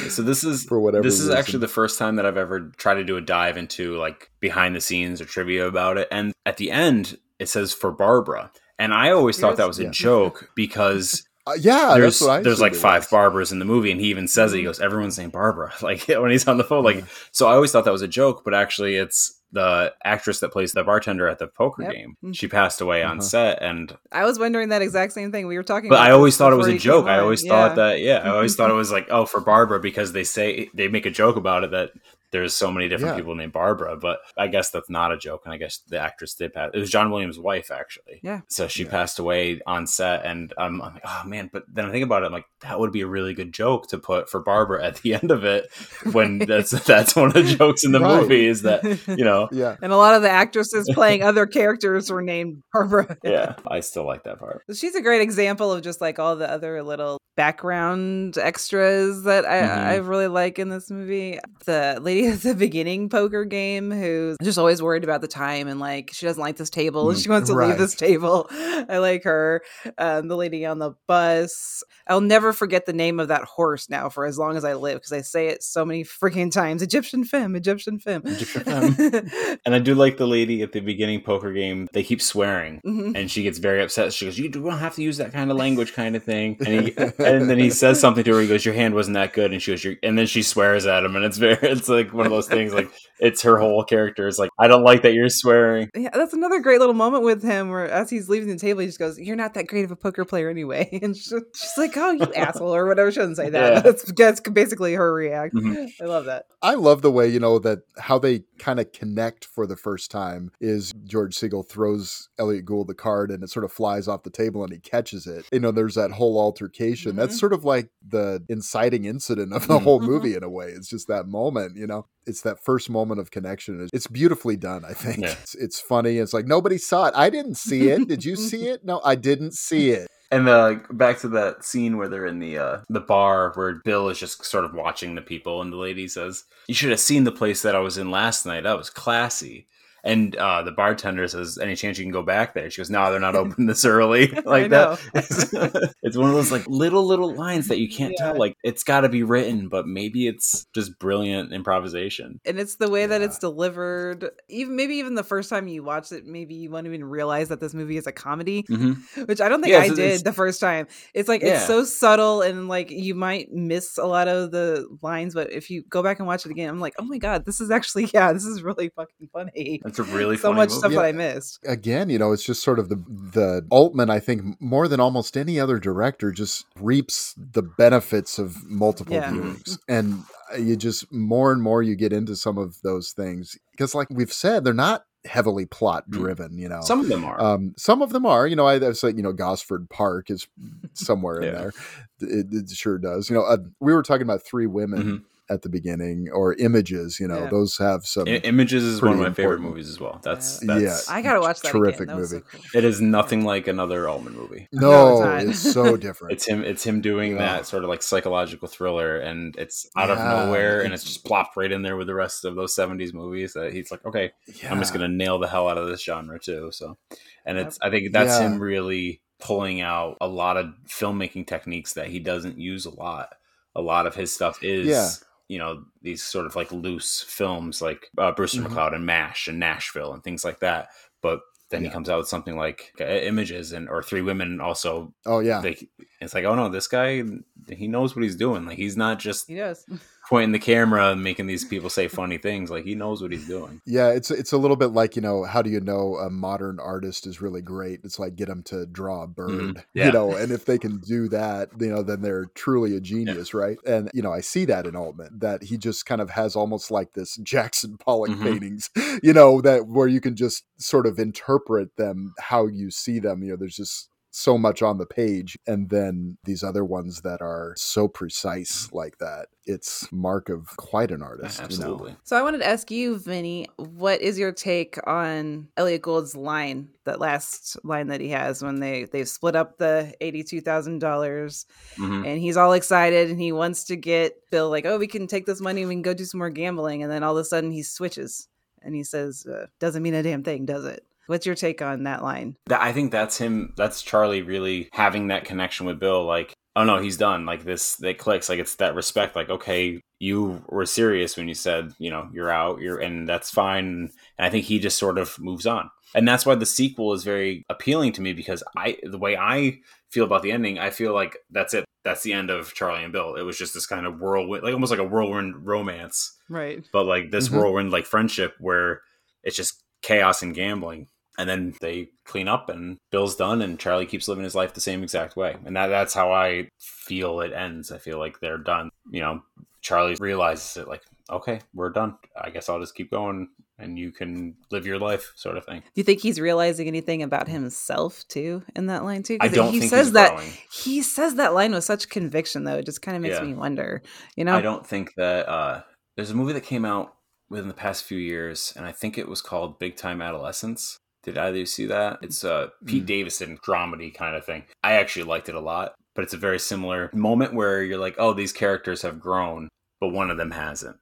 [0.08, 1.38] so this is For whatever this is reason.
[1.38, 4.76] actually the first time that I've ever tried to do a dive into like behind
[4.76, 6.08] the scenes or trivia about it.
[6.10, 9.84] And at the end, it says for Barbara, and I always thought that was a
[9.84, 9.90] Yeah.
[9.90, 13.08] joke because Uh, yeah, there's that's what I there's like five was.
[13.08, 14.56] Barbaras in the movie, and he even says it.
[14.56, 17.46] He goes, "Everyone's named Barbara." Like when he's on the phone, like so.
[17.46, 20.82] I always thought that was a joke, but actually, it's the actress that plays the
[20.82, 21.92] bartender at the poker Yep.
[21.92, 22.16] game.
[22.24, 22.34] Mhm.
[22.36, 23.20] She passed away on Uh-huh.
[23.28, 25.46] set, and I was wondering that exact same thing.
[25.46, 25.98] We were talking, about.
[25.98, 27.06] but I always thought it was a joke.
[27.06, 27.20] I on.
[27.20, 27.50] always Yeah.
[27.52, 30.68] thought that yeah, I always thought it was like oh for Barbara because they say
[30.74, 31.92] they make a joke about it that
[32.32, 33.18] there's so many different Yeah.
[33.20, 36.34] people named Barbara, but I guess that's not a joke, and I guess the actress
[36.34, 36.70] did pass.
[36.74, 38.20] It was John Williams' wife actually.
[38.22, 38.40] Yeah.
[38.48, 41.50] So she passed away on set, and I'm, I'm like, oh man.
[41.52, 43.88] But then I think about it, I'm like, that would be a really good joke
[43.88, 45.70] to put for Barbara at the end of it,
[46.12, 48.20] when that's that's one of the jokes in the Right.
[48.20, 49.76] movie is that you know, Yeah.
[49.82, 53.16] And a lot of the actresses playing other characters were named Barbara.
[53.24, 54.62] yeah, I still like that part.
[54.74, 59.60] She's a great example of just like all the other little background extras that I,
[59.62, 59.76] Mhm.
[59.86, 61.38] I really like in this movie.
[61.64, 65.78] The lady at the beginning poker game who's just always worried about the time and
[65.80, 67.68] like she doesn't like this table and she wants to Right.
[67.70, 68.46] leave this table.
[68.52, 69.62] I like her.
[69.98, 71.82] Um, the lady on the bus.
[72.06, 74.96] I'll never forget the name of that horse now for as long as I live
[74.98, 76.82] because I say it so many freaking times.
[76.82, 78.22] Egyptian femme, Egyptian femme.
[78.24, 79.30] Egyptian femme.
[79.66, 81.88] And I do like the lady at the beginning poker game.
[81.92, 83.16] They keep swearing, Mhm.
[83.16, 84.12] and she gets very upset.
[84.12, 86.86] She goes, "You don't have to use that kind of language, kind of thing." And,
[86.88, 88.40] he, and then he says something to her.
[88.40, 90.86] He goes, "Your hand wasn't that good," and she goes, Your, and then she swears
[90.86, 92.72] at him, and it's very, it's like one of those things.
[92.72, 92.90] Like
[93.20, 96.60] it's her whole character is like, "I don't like that you're swearing." Yeah, that's another
[96.60, 99.36] great little moment with him where as he's leaving the table, he just goes, You're
[99.36, 100.88] not that great of a poker player anyway.
[101.02, 103.10] And she- she's like, Oh, you asshole, or whatever.
[103.10, 103.72] She doesn't say that.
[103.72, 103.80] Yeah.
[103.80, 105.60] That's, that's basically her reaction.
[105.60, 105.88] Mhm.
[106.00, 106.44] I love that.
[106.62, 110.10] I love the way, you know, that how they kind of connect for the first
[110.10, 114.22] time is George Segal throws Elliott Gould the card and it sort of flies off
[114.24, 115.46] the table and he catches it.
[115.52, 117.12] You know, there's that whole altercation.
[117.12, 117.16] Mhm.
[117.16, 119.72] That's sort of like the inciting incident of Mm-hmm.
[119.72, 120.06] the whole Mhm.
[120.06, 120.68] movie in a way.
[120.68, 121.95] It's just that moment, you know.
[122.26, 123.88] It's that first moment of connection.
[123.92, 125.18] It's beautifully done, I think.
[125.18, 125.34] Yeah.
[125.42, 126.18] It's, it's funny.
[126.18, 127.14] It's like nobody saw it.
[127.14, 128.08] I didn't see it.
[128.08, 128.84] Did you see it?
[128.84, 130.08] No, I didn't see it.
[130.32, 134.08] And uh, back to that scene where they're in the uh, the bar where Bill
[134.08, 137.22] is just sort of watching the people, and the lady says, "You should have seen
[137.22, 138.64] the place that I was in last night.
[138.64, 139.68] That was classy."
[140.06, 143.10] And uh, the bartender says, "Any chance you can go back there?" She goes, "No,
[143.10, 145.00] they're not open this early." like that.
[145.14, 145.52] It's,
[146.02, 148.26] it's one of those like little little lines that you can't Yeah.
[148.26, 148.38] tell.
[148.38, 152.40] Like it's got to be written, but maybe it's just brilliant improvisation.
[152.46, 154.30] And it's the way that it's delivered.
[154.48, 157.58] Even maybe even the first time you watch it, maybe you won't even realize that
[157.60, 158.64] this movie is a comedy.
[158.68, 158.92] hmm
[159.24, 160.86] Which I don't think Yeah, I did the first time.
[161.14, 161.54] It's like Yeah.
[161.56, 165.68] it's so subtle and like you might miss a lot of the lines, but if
[165.68, 168.08] you go back and watch it again, I'm like, oh my god, this is actually
[168.14, 169.80] yeah, this is really fucking funny.
[169.98, 170.78] It's a really so funny much movie.
[170.78, 170.98] stuff Yeah.
[171.00, 171.58] that I missed.
[171.66, 174.10] again, you know, it's just sort of the the Altman.
[174.10, 179.30] I think more than almost any other director, just reaps the benefits of multiple Yeah.
[179.30, 180.22] viewings, and
[180.58, 184.32] you just more and more you get into some of those things because, like we've
[184.32, 186.56] said, they're not heavily plot driven.
[186.56, 187.40] You know, Some of them are.
[187.42, 188.46] um, some of them are.
[188.46, 190.46] You know, I, I was like, you know, Gosford Park is
[190.94, 191.72] somewhere in there.
[192.20, 193.28] It, it sure does.
[193.28, 195.02] You know, uh, we were talking about three women.
[195.02, 195.22] Mhm.
[195.48, 197.50] At the beginning, or images, you know, Yeah.
[197.50, 198.24] those have some.
[198.26, 200.18] I- Images is one of my favorite movies as well.
[200.24, 200.96] That's Yeah.
[201.08, 202.16] I gotta watch that terrific again.
[202.16, 202.46] That was so movie.
[202.50, 202.60] cool.
[202.74, 204.66] it is nothing like another Altman movie.
[204.72, 206.32] No, no, it's it's so different.
[206.32, 206.64] It's him.
[206.64, 207.38] It's him doing Yeah.
[207.38, 211.12] that sort of like psychological thriller, and it's out Yeah, of nowhere, and it's- it's
[211.12, 213.52] just plopped right in there with the rest of those '70s movies.
[213.52, 214.32] That he's like, okay,
[214.68, 216.70] I'm just gonna nail the hell out of this genre too.
[216.72, 216.98] So,
[217.44, 218.48] and it's I think that's Yeah.
[218.48, 223.28] him really pulling out a lot of filmmaking techniques that he doesn't use a lot.
[223.76, 224.86] A lot of his stuff is.
[224.88, 225.08] Yeah.
[225.48, 228.66] You know these sort of like loose films, like uh, Brewster Mhm.
[228.68, 230.88] McCloud and Mash and Nashville and things like that.
[231.22, 231.40] But
[231.70, 235.40] then he comes out with something like uh, Images and or Three Women also Oh
[235.40, 235.88] yeah, like
[236.20, 237.22] it's like oh no this guy
[237.68, 239.84] he knows what he's doing like he's not just He does.
[240.28, 243.46] pointing the camera and making these people say funny things like he knows what he's
[243.46, 244.08] doing yeah.
[244.08, 247.26] It's it's a little bit like you know how do you know a modern artist
[247.26, 248.00] is really great?
[248.04, 249.84] It's like get them to draw a bird, Mhm.
[249.94, 250.06] Yeah.
[250.06, 253.54] you know, and if they can do that, you know, then they're truly a genius,
[253.54, 253.78] right?
[253.86, 256.90] And you know, I see that in Altman that he just kind of has almost
[256.90, 258.42] like this Jackson Pollock Mhm.
[258.42, 258.90] paintings,
[259.22, 263.42] you know, that where you can just sort of interpret them how you see them.
[263.42, 264.08] You know, there's just
[264.38, 269.16] so much on the page and then these other ones that are so precise like
[269.16, 271.64] that it's mark of quite an artist you know?
[271.64, 276.36] absolutely So I wanted to ask you, Vinny, what is your take on Elliott Gould's
[276.36, 280.98] line, that last line that he has when they they've split up the eighty-two thousand
[280.98, 281.64] dollars,
[281.96, 282.26] Mhm.
[282.26, 285.46] and he's all excited and he wants to get Bill like, oh, we can take
[285.46, 287.44] this money, and we can go do some more gambling, and then all of a
[287.44, 288.48] sudden he switches
[288.82, 291.04] and he says, uh, doesn't mean a damn thing, does it?
[291.26, 292.56] What's your take on that line?
[292.70, 296.98] I think that's him that's charlie really having that connection with bill like oh no
[296.98, 301.36] he's done like this that clicks like it's that respect like okay you were serious
[301.36, 304.78] when you said you know you're out you're and that's fine and i think he
[304.78, 308.32] just sort of moves on and that's why the sequel is very appealing to me
[308.32, 309.78] because i the way i
[310.10, 313.12] feel about the ending i feel like that's it that's the end of charlie and
[313.12, 316.84] bill it was just this kind of whirlwind like almost like a whirlwind romance Right.
[316.92, 317.56] but like this Mhm.
[317.58, 319.00] whirlwind like friendship where
[319.42, 321.08] it's just chaos and gambling
[321.38, 324.80] and then they clean up and bill's done and charlie keeps living his life the
[324.80, 328.58] same exact way and that, that's how i feel it ends i feel like they're
[328.58, 329.42] done you know
[329.80, 334.10] charlie realizes it like okay we're done i guess i'll just keep going and you
[334.10, 338.26] can live your life sort of thing Do you think he's realizing anything about himself
[338.26, 339.36] too in that line too?
[339.38, 340.50] I don't he think says he's that growing.
[340.72, 342.76] he says that line with such conviction though.
[342.78, 343.44] It just kind of makes Yeah.
[343.44, 344.00] me wonder.
[344.34, 345.82] You know, I don't think that uh,
[346.16, 347.16] there's a movie that came out
[347.50, 350.96] within the past few years, and I think it was called Big Time Adolescence.
[351.26, 352.20] Did either of you see that?
[352.22, 353.06] It's a Pete Mm.
[353.06, 354.64] Davidson dramedy kind of thing.
[354.82, 358.14] I actually liked it a lot, but it's a very similar moment where you're like,
[358.16, 359.68] oh, these characters have grown,
[360.00, 360.96] but one of them hasn't.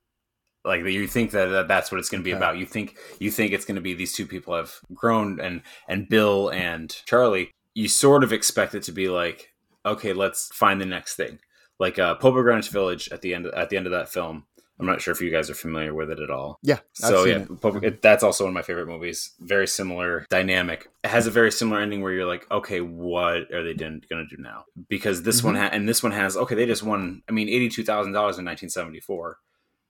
[0.64, 2.38] Like you think that, that that's what it's going to be Okay.
[2.38, 2.56] about.
[2.56, 6.08] You think you think it's going to be these two people have grown, and and
[6.08, 7.50] Bill and Charlie.
[7.74, 9.52] You sort of expect it to be like,
[9.84, 11.38] okay, let's find the next thing
[11.78, 14.46] like uh Popo Greenwich Village at the end at the end of that film.
[14.80, 16.58] I'm not sure if you guys are familiar with it at all.
[16.62, 17.44] yeah I've so yeah,
[17.82, 18.02] it.
[18.02, 19.30] That's also one of my favorite movies.
[19.40, 20.88] Very similar dynamic.
[21.04, 24.26] It has a very similar ending where you're like, okay, what are they going to
[24.26, 24.64] do now?
[24.88, 25.46] Because this Mm-hmm.
[25.46, 27.22] one ha- and this one has okay, they just won.
[27.28, 29.38] I mean, eighty two thousand dollars in 1974.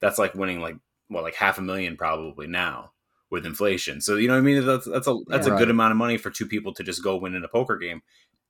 [0.01, 0.77] That's like winning like
[1.09, 2.93] what like half a million probably now
[3.31, 4.01] with inflation.
[4.03, 4.67] So you know what I mean?
[4.67, 5.53] That's that's a that's Yeah.
[5.53, 5.61] a Right.
[5.61, 8.03] good amount of money for two people to just go win in a poker game,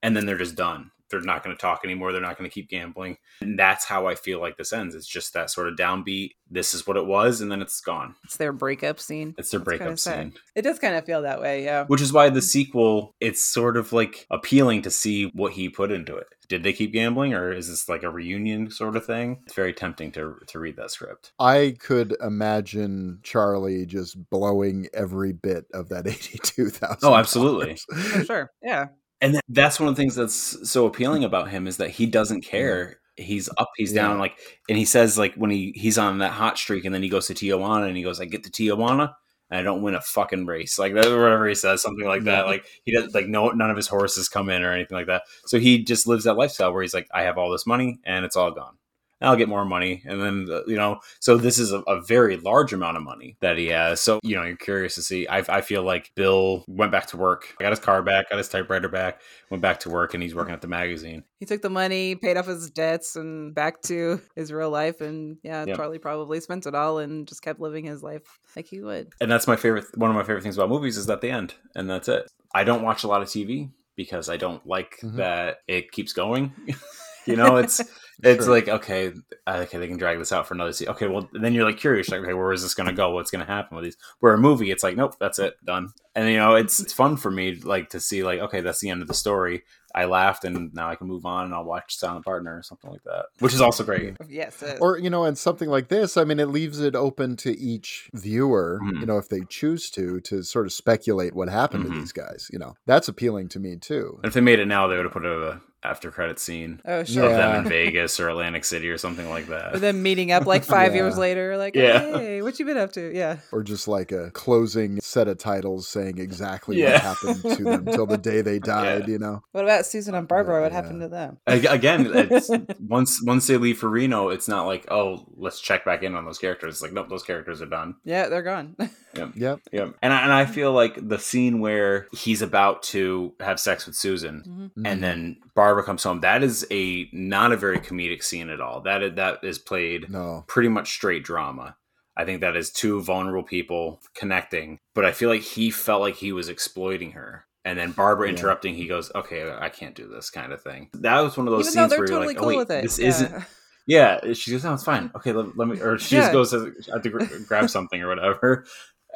[0.02, 0.90] and then they're just done.
[1.20, 2.12] They're not going to talk anymore.
[2.12, 3.18] They're not going to keep gambling.
[3.40, 4.94] And that's how I feel like this ends.
[4.94, 6.30] It's just that sort of downbeat.
[6.50, 8.14] This is what it was, and then it's gone.
[8.24, 9.34] it's their breakup scene.
[9.38, 10.18] It's their That's breakup kinda sad.
[10.20, 10.32] scene.
[10.54, 11.84] It does kind of feel that way, yeah.
[11.86, 15.90] Which is why the sequel, it's sort of like appealing to see what he put
[15.90, 16.26] into it.
[16.46, 19.38] Did they keep gambling, or is this like a reunion sort of thing?
[19.46, 21.32] It's very tempting to to read that script.
[21.38, 26.98] I could imagine Charlie just blowing every bit of that eighty-two thousand.
[27.02, 27.76] Oh, absolutely.
[27.76, 28.50] For sure.
[28.62, 28.88] Yeah.
[29.20, 32.42] And that's one of the things that's so appealing about him is that he doesn't
[32.42, 32.98] care.
[33.16, 34.36] He's up he's down like
[34.68, 37.28] and he says like when he he's on that hot streak and then he goes
[37.28, 39.14] to tijuana and he goes i get to tijuana
[39.50, 40.80] and i don't win a fucking race.
[40.80, 42.46] Like that whatever he says something like that.
[42.46, 45.22] Like he does like no none of his horses come in or anything like that.
[45.46, 48.24] So he just lives that lifestyle where he's like i have all this money and
[48.24, 48.76] it's all gone
[49.20, 50.02] I'll get more money.
[50.04, 53.36] And then, uh, you know, so this is a, a, very large amount of money
[53.40, 54.00] that he has.
[54.00, 55.26] So, you know, you're curious to see.
[55.26, 58.48] I, I feel like Bill went back to work, got his car back, got his
[58.48, 61.24] typewriter back, went back to work, and he's working at the magazine.
[61.38, 65.00] He took the money, paid off his debts, and back to his real life.
[65.00, 65.76] And yeah, yep.
[65.76, 69.08] Charlie probably spent it all and just kept living his life like he would.
[69.20, 71.54] And that's my favorite, one of my favorite things about movies is that the end,
[71.74, 72.30] and that's it.
[72.54, 75.16] I don't watch a lot of TV because I don't like mm-hmm.
[75.16, 76.52] that it keeps going.
[77.26, 77.80] you know, it's
[78.22, 78.54] it's sure.
[78.54, 79.12] like okay,
[79.46, 80.92] okay, they can drag this out for another season.
[80.94, 83.10] Okay, well, then you're like curious, like, okay, where is this going to go?
[83.10, 83.96] What's going to happen with these?
[84.20, 85.90] Where a movie, it's like, nope, that's it, done.
[86.14, 88.90] And you know, it's it's fun for me, like to see, like, okay, that's the
[88.90, 89.64] end of the story.
[89.96, 92.90] I laughed, and now I can move on, and I'll watch Silent Partner or something
[92.90, 94.16] like that, which is also great.
[94.28, 97.56] yes, or you know, and something like this, I mean, it leaves it open to
[97.56, 99.00] each viewer, mm-hmm.
[99.00, 101.94] you know, if they choose to, to sort of speculate what happened mm-hmm.
[101.94, 102.48] to these guys.
[102.52, 104.18] You know, that's appealing to me too.
[104.22, 107.04] And if they made it now, they would have put a after credit scene oh,
[107.04, 107.24] sure.
[107.24, 109.76] of them in Vegas or Atlantic City or something like that.
[109.76, 111.02] Or them meeting up like five yeah.
[111.02, 112.18] years later, like, yeah.
[112.18, 113.14] hey, what you been up to?
[113.14, 113.38] Yeah.
[113.52, 116.92] Or just like a closing set of titles saying exactly yeah.
[116.92, 119.42] what happened to them till the day they died, you know?
[119.52, 120.62] What about Susan and Barbara?
[120.62, 121.38] What happened to them?
[121.46, 122.30] Again,
[122.80, 126.24] once once they leave for Reno, it's not like, oh, let's check back in on
[126.24, 126.74] those characters.
[126.74, 127.96] It's like, nope, those characters are done.
[128.04, 128.76] Yeah, they're gone.
[129.14, 129.32] yep.
[129.34, 129.60] Yep.
[129.72, 129.94] Yep.
[130.02, 133.96] And I, and I feel like the scene where he's about to have sex with
[133.96, 134.86] Susan mm-hmm.
[134.86, 138.80] and then Barbara comes home, that is a not a very comedic scene at all.
[138.80, 140.44] That that is played no.
[140.48, 141.76] pretty much straight drama.
[142.16, 146.16] I think that is two vulnerable people connecting, but I feel like he felt like
[146.16, 147.46] he was exploiting her.
[147.64, 148.34] And then Barbara yeah.
[148.34, 150.90] interrupting, he goes, "Okay, I can't do this," kind of thing.
[150.94, 152.98] That was one of those Even scenes where totally you're like, cool "Oh wait, this
[152.98, 153.08] yeah.
[153.08, 153.44] isn't."
[153.86, 155.10] Yeah, she goes, "No, it's fine.
[155.14, 156.32] Okay, let, let me." Or she yeah.
[156.32, 158.64] just goes I have to grab something or whatever.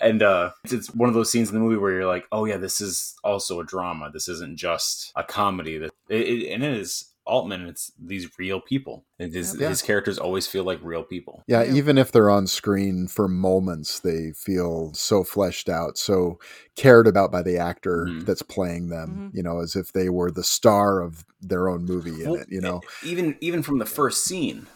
[0.00, 2.44] And uh, it's, it's, one of those scenes in the movie where you're like, "Oh
[2.44, 4.10] yeah, this is also a drama.
[4.12, 8.58] This isn't just a comedy." That it, it, and it is Altman, it's these real
[8.60, 9.04] people.
[9.18, 9.68] His, yeah.
[9.68, 11.44] his, characters always feel like real people.
[11.46, 16.38] Yeah, yeah, even if they're on screen for moments, they feel so fleshed out, so
[16.74, 18.24] cared about by the actor mm-hmm.
[18.24, 19.10] that's playing them.
[19.10, 19.36] Mm-hmm.
[19.36, 22.46] You know, as if they were the star of their own movie in it.
[22.48, 24.66] You know, even even from the first scene,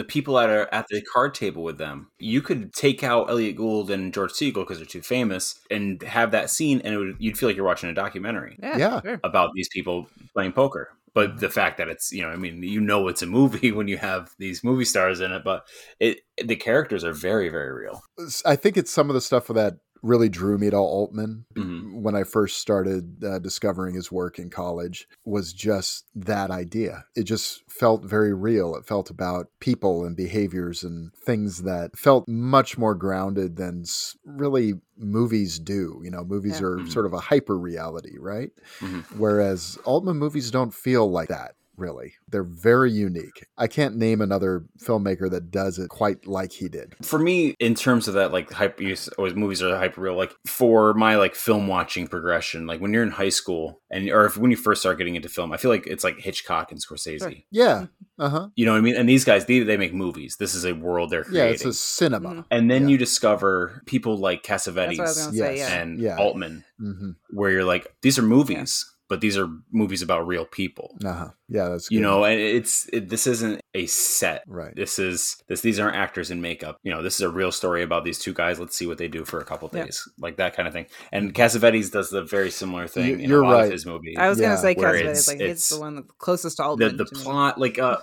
[0.00, 2.10] the people that are at the card table with them.
[2.18, 6.30] You could take out Elliott Gould and George Segal because they're too famous, and have
[6.30, 8.56] that scene, and would, you'd feel like you're watching a documentary.
[8.62, 9.00] Yeah, yeah.
[9.02, 9.20] Sure.
[9.22, 12.80] about these people playing poker but the fact that it's you know i mean you
[12.80, 15.66] know it's a movie when you have these movie stars in it but
[15.98, 18.00] it the characters are very very real
[18.46, 21.89] i think it's some of the stuff that really drew me to Altman mm-hmm.
[22.00, 27.04] When I first started uh, discovering his work in college was just that idea.
[27.14, 28.74] It just felt very real.
[28.74, 33.84] It felt about people and behaviors and things that felt much more grounded than
[34.24, 36.00] really movies do.
[36.02, 36.66] You know, movies yeah.
[36.66, 36.88] are mm-hmm.
[36.88, 38.50] sort of a hyper reality, right?
[38.80, 39.18] Mm-hmm.
[39.18, 42.14] Whereas Altman movies don't feel like that really.
[42.28, 43.46] They're very unique.
[43.56, 46.94] I can't name another filmmaker that does it quite like he did.
[47.02, 50.16] For me, in terms of that, like hyper use, always movies are hyper real.
[50.16, 54.26] Like for my like film watching progression, like when you're in high school and or
[54.26, 56.80] if when you first start getting into film, I feel like it's like Hitchcock and
[56.80, 57.20] Scorsese.
[57.20, 57.32] Sure.
[57.50, 57.86] Yeah.
[58.18, 58.48] Uh huh.
[58.54, 58.96] You know what I mean?
[58.96, 60.36] And these guys, they, they make movies.
[60.36, 61.48] This is a world they're creating.
[61.48, 62.28] Yeah, it's a cinema.
[62.28, 62.40] Mm-hmm.
[62.50, 62.88] And then yeah.
[62.88, 65.36] you discover people like Cassavetes yes.
[65.36, 65.74] say, yeah.
[65.74, 66.18] and yeah.
[66.18, 67.12] Altman, mm-hmm.
[67.30, 70.96] where you're like, these are movies but these are movies about real people.
[71.04, 71.30] Uh-huh.
[71.48, 71.96] Yeah, that's good.
[71.96, 74.44] you know, and it's it, this isn't a set.
[74.46, 74.72] Right.
[74.74, 75.60] This is this.
[75.62, 76.76] These aren't actors in makeup.
[76.84, 78.60] You know, this is a real story about these two guys.
[78.60, 80.24] Let's see what they do for a couple days, yeah.
[80.24, 80.86] like that kind of thing.
[81.10, 83.64] And Cassavetes does the very similar thing you, in a lot right.
[83.66, 84.16] of his movies.
[84.16, 84.46] I was yeah.
[84.46, 87.62] gonna say Cassavetes, like it's, the one closest to all the the plot, me.
[87.62, 87.98] like uh,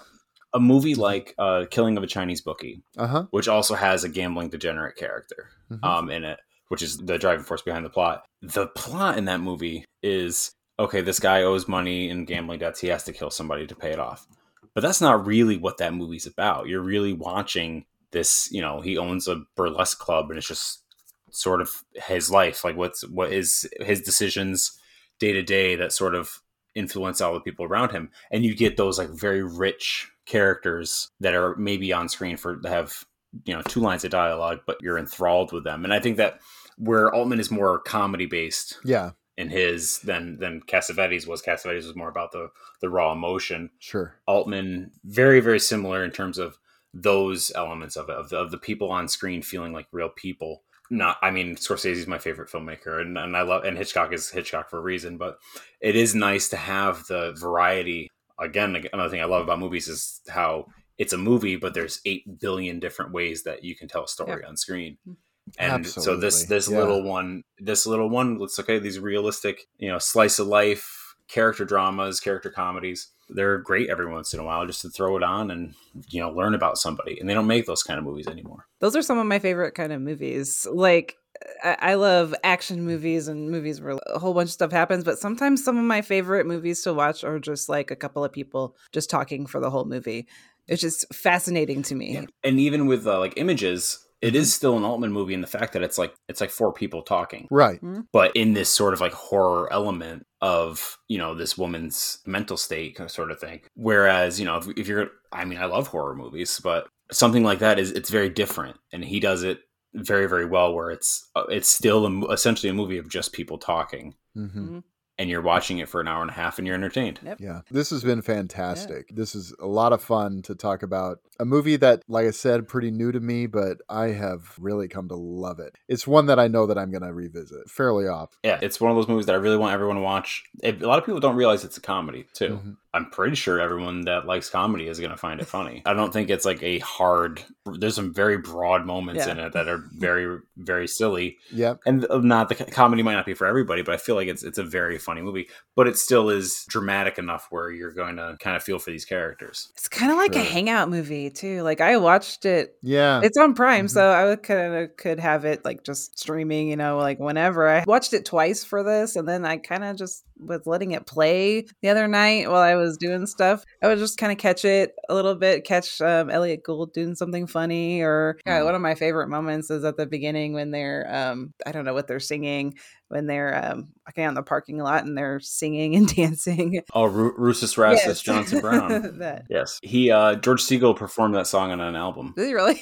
[0.53, 3.27] a movie like uh, Killing of a Chinese Bookie, uh-huh.
[3.31, 5.85] which also has a gambling degenerate character mm-hmm.
[5.85, 8.25] um, in it, which is the driving force behind the plot.
[8.41, 12.79] The plot in that movie is okay, this guy owes money in gambling debts.
[12.79, 14.27] He has to kill somebody to pay it off.
[14.73, 16.67] But that's not really what that movie's about.
[16.67, 20.83] You're really watching this, you know, he owns a burlesque club and it's just
[21.31, 22.63] sort of his life.
[22.63, 24.79] Like what's what is his decisions
[25.19, 26.41] day to day that sort of
[26.75, 28.11] influence all the people around him.
[28.29, 33.03] And you get those like very rich characters that are maybe on screen for have,
[33.45, 35.85] you know, two lines of dialogue, but you're enthralled with them.
[35.85, 36.39] And I think that
[36.77, 38.77] where Altman is more comedy based.
[38.85, 41.41] Yeah in his than than Cassavetes was.
[41.41, 42.49] Cassavetes was more about the
[42.81, 43.69] the raw emotion.
[43.79, 44.15] Sure.
[44.27, 46.57] Altman very very similar in terms of
[46.93, 50.63] those elements of it of the, of the people on screen feeling like real people.
[50.89, 54.29] Not, I mean, Scorsese is my favorite filmmaker, and, and I love, and Hitchcock is
[54.29, 55.17] Hitchcock for a reason.
[55.17, 55.37] But
[55.81, 58.07] it is nice to have the variety.
[58.39, 60.67] Again, another thing I love about movies is how
[60.97, 64.45] it's a movie, but there's eight billion different ways that you can tell a story
[64.45, 64.97] on screen.
[65.05, 65.13] Mm-hmm
[65.57, 66.03] and Absolutely.
[66.03, 66.79] so this this yeah.
[66.79, 71.65] little one this little one looks okay these realistic you know slice of life character
[71.65, 75.51] dramas character comedies they're great every once in a while just to throw it on
[75.51, 75.73] and
[76.09, 77.19] you know learn about somebody.
[77.19, 78.67] And they don't make those kind of movies anymore.
[78.79, 80.65] Those are some of my favorite kind of movies.
[80.71, 81.15] Like
[81.63, 85.19] I, I love action movies and movies where a whole bunch of stuff happens, but
[85.19, 88.75] sometimes some of my favorite movies to watch are just like a couple of people
[88.91, 90.27] just talking for the whole movie.
[90.67, 92.27] It's just fascinating to me.
[92.43, 95.73] And even with uh, like images, it is still an Altman movie in the fact
[95.73, 97.79] that it's like it's like four people talking, Right.
[98.11, 102.95] but in this sort of like horror element of you know this woman's mental state
[102.95, 103.61] kind of sort of thing.
[103.75, 107.59] Whereas you know if, if you're, I mean, I love horror movies, but something like
[107.59, 109.59] that is it's very different, and he does it
[109.93, 110.73] very very well.
[110.73, 114.79] Where it's uh, it's still a, essentially a movie of just people talking, hmm
[115.19, 117.19] and you're watching it for an hour and a half, and you're entertained.
[117.23, 117.41] Yep.
[117.41, 119.09] Yeah, this has been fantastic.
[119.15, 122.67] This is a lot of fun to talk about a movie that, like I said,
[122.67, 125.75] pretty new to me, but I have really come to love it.
[125.87, 128.37] It's one that I know that I'm going to revisit fairly often.
[128.43, 130.43] Yeah, it's one of those movies that I really want everyone to watch.
[130.61, 132.59] It, a lot of people don't realize it's a comedy too.
[132.63, 132.77] Mhm.
[132.93, 135.81] I'm pretty sure everyone that likes comedy is going to find it funny.
[135.85, 137.43] I don't think it's like a hard.
[137.65, 139.33] There's some very broad moments Yeah.
[139.33, 141.81] in it that are very, very silly, Yep.
[141.85, 144.43] and uh, not the comedy might not be for everybody, but I feel like it's
[144.43, 145.49] it's a very funny movie.
[145.75, 149.05] But it still is dramatic enough where you're going to kind of feel for these
[149.05, 149.71] characters.
[149.75, 151.61] It's kind of like a hangout movie too.
[151.63, 153.21] Like I watched it Yeah.
[153.23, 153.89] It's on Prime, Mhm.
[153.91, 157.67] so I would kind of could have it like just streaming, you know, like whenever.
[157.67, 161.05] I watched it twice for this, and then I kind of just was letting it
[161.07, 163.63] play the other night while I was doing stuff.
[163.83, 167.15] I would just kind of catch it a little bit, catch um, Elliott Gould doing
[167.15, 168.65] something funny, or yeah, Mhm.
[168.65, 171.93] one of my favorite moments is at the beginning when they're um, I don't know
[171.93, 172.75] what they're singing
[173.09, 176.81] when they're um, walking out in the parking lot and they're singing and dancing.
[176.93, 178.21] Oh, Ru- Rusus Rassus Yes.
[178.21, 179.17] Johnson Brown.
[179.19, 179.43] that.
[179.49, 182.33] yes, he uh, George Segal performed that song on an album.
[182.35, 182.81] Did he really?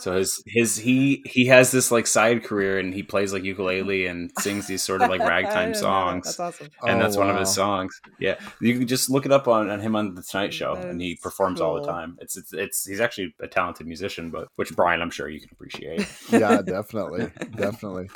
[0.00, 4.06] So his his he he has this like side career and he plays like ukulele
[4.06, 5.78] and sings these sort of like ragtime didn't that.
[5.80, 6.24] songs.
[6.24, 6.68] That's awesome.
[6.82, 7.98] and Oh, that's one of his songs.
[8.18, 10.86] Yeah, you can just look it up on, on him on the Tonight Show, That
[10.88, 12.16] and he is performs all the time.
[12.20, 15.50] It's, it's it's he's actually a talented musician, but which Brian, I'm sure you can
[15.52, 16.06] appreciate.
[16.30, 17.30] yeah, definitely.
[17.56, 18.08] definitely.